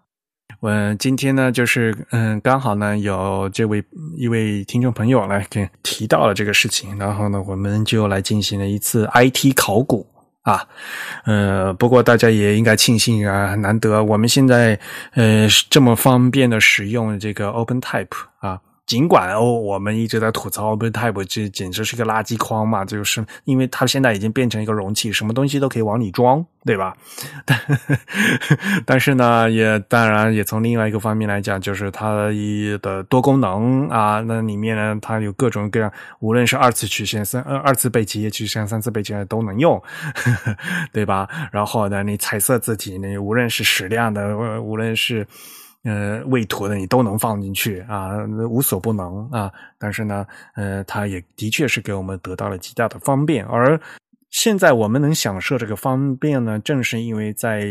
[0.65, 3.83] 我今天呢，就是嗯，刚好呢有这位
[4.17, 10.07] 一位听众朋友来给提到了这个事情，然后呢，我们就来进行了一次 IT 考古
[10.41, 10.67] 啊，
[11.25, 14.79] 呃，不过大家也应该庆幸啊，难得我们现在
[15.13, 18.07] 呃这么方便的使用这个 OpenType
[18.39, 18.59] 啊。
[18.85, 26.95] 尽管哦，我们一直在吐槽 OpenType，这简直是个垃圾筐嘛，就是因为它现在已经变成一个容器，什么东西都可以往里装，对吧？
[27.45, 27.59] 但
[28.85, 39.81] 但是呢，也当然也从另外一个方面来讲，就是它一的多功能啊，那里面呢，它有各种各样，无论是二次曲线、三呃二次背企业曲线、三次背企业都能用，
[40.93, 41.27] 对吧？
[41.51, 45.25] 然后呢，你彩色字体，你无论是矢量的，无论是。
[45.85, 48.17] 呃，位图的你都能放进去啊，
[48.49, 49.51] 无所不能啊。
[49.77, 50.25] 但是呢，
[50.55, 53.45] 呃，它也的确是给我们得到了极大的方便。
[53.45, 53.79] 而
[54.31, 57.61] 现在我们能享受这个方便呢，正是因为在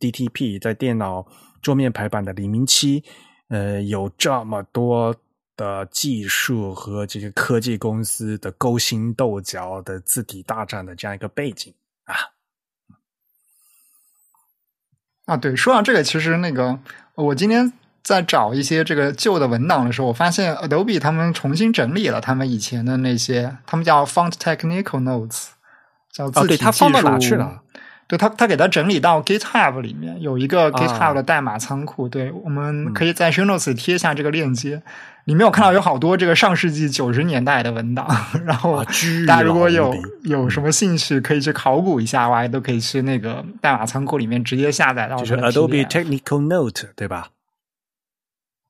[0.00, 1.26] DTP 在电脑
[1.60, 3.04] 桌面排版的黎明期，
[3.48, 5.14] 呃，有这么多
[5.54, 12.14] 的技术和这个科技公司的勾心斗角的字体大战的这样一个背景啊。
[15.26, 16.80] 啊，对，说到这个，其实那个。
[17.24, 17.72] 我今天
[18.04, 25.48] 在找一些这个旧的文档的时候，我发现 Adobe 他们重新整理了他们以前的那些，他们叫 Font Technical Notes，
[26.12, 26.62] 叫字体技
[27.28, 27.44] 术。
[28.06, 32.08] 对他，他给他整理到 GitHub 里面有一个 GitHub 的代码仓库。
[32.08, 34.80] 对，我们可以在 Show Notes 贴下这个链接。
[35.28, 38.08] 里面我看到有好多这个上世纪九十年代的文档，
[38.46, 38.82] 然后
[39.26, 45.18] 大家如果有有什么兴趣，可以去考古一下，我还都可以去那个代码仓库里面直接下载到。
[45.18, 47.28] 就是 Adobe Technical Note 对吧？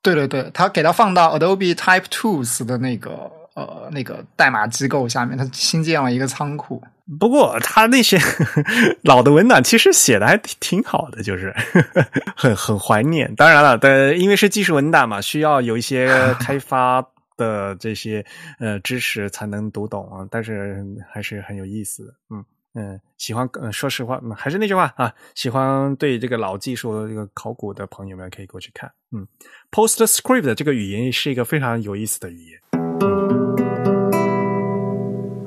[0.02, 6.82] 对对对，它给它放到 Adobe Type Tools 的那个呃那个代码机构下面，他新建了一个仓库。
[7.18, 8.18] 不过他那些
[9.02, 11.54] 老的文档其实写的还挺挺好的，就是
[12.36, 13.34] 很很怀念。
[13.34, 17.02] 当然了，但因为是技术文档嘛，需要有一些 开发
[17.36, 18.24] 的这些
[18.60, 20.28] 呃知识才能读懂啊。
[20.30, 22.44] 但是还是很有意思的，嗯
[22.74, 28.92] 嗯，喜欢嗯，说实话，还是那句话啊，喜欢对这个老技术这个考古的朋友们可以过去看。
[29.10, 29.26] 嗯
[29.70, 32.60] ，PostScript 这个语言是一个非常有意思的语言。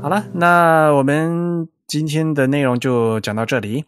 [0.02, 3.86] 好了，那我们今天的内容就讲到这里。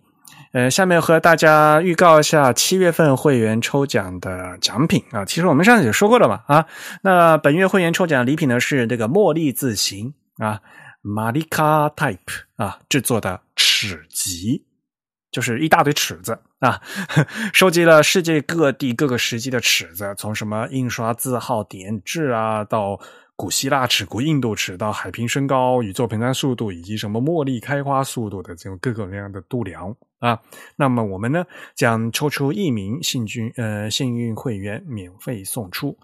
[0.51, 5.25] 呃，下面和大家预告一下七月份会员抽奖的奖品啊。
[5.25, 6.67] 其实我们上次也说过了嘛啊。
[7.01, 10.61] 那本月会员抽奖礼品呢是这个茉莉字形啊
[11.03, 12.17] ，Malika Type
[12.57, 14.67] 啊制作的尺集，
[15.31, 16.79] 就是一大堆尺子啊，
[17.51, 22.99] 收集了世界各地各个时期的尺子，从什么印刷字号点痣啊到。
[23.35, 30.39] 古希腊尺、古印度尺到海平升高、宇宙膨胀速度以及什么茉莉开花速度的这种各种各样的度量啊，
[30.75, 31.43] 那么我们呢
[31.75, 35.97] 将抽出一名幸运呃幸运会员免费送出。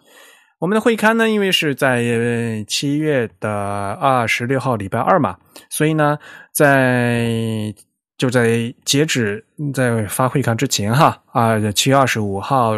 [0.58, 5.38] 我们的会刊呢，因为是在七月的二十六号礼拜二嘛，
[5.70, 6.18] 所以呢，
[6.52, 7.74] 在
[8.18, 12.74] 就在截止在发会刊之前哈啊七月二十五号。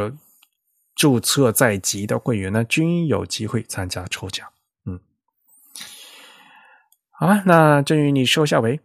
[0.96, 4.48] 注册在籍的会员呢，均有机会参加抽奖。
[4.86, 5.00] 嗯，
[7.12, 8.80] 好了，那郑宇，你收下为。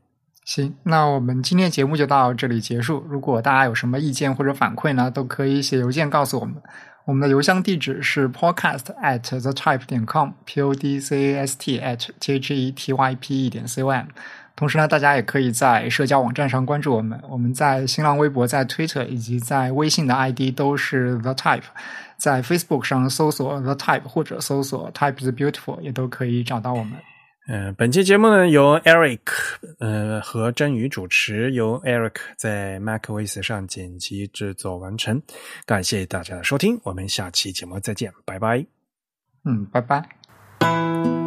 [0.44, 3.04] 行，那我们今天节目就到这里结束。
[3.08, 6.62] 如果大家有什么意见或者反馈呢，都可以写邮件告诉我们。
[7.06, 12.54] 我们的邮箱地址是 podcast at the type 点 com，p o d c a s t at t h
[12.54, 14.06] e t y p e 点 c o m。
[14.56, 17.20] 同时呢，大家也可以在社交网站上关注我们。
[17.28, 21.62] 我们在新浪微博、在 Twitter 以及在微信的 ID 都是 The Type。
[22.16, 26.94] 在 Facebook 上搜索 The Type 或者搜索 Type is Beautiful 也都可以找到我们。
[27.48, 29.20] 嗯，本期节目呢由 Eric
[29.78, 35.22] 呃和真宇主持，由 Eric 在 MacOS 上剪辑制作完成。
[35.64, 38.64] 感谢大家的收听，我们下期节目再见，拜拜。
[39.44, 41.25] 嗯，拜拜。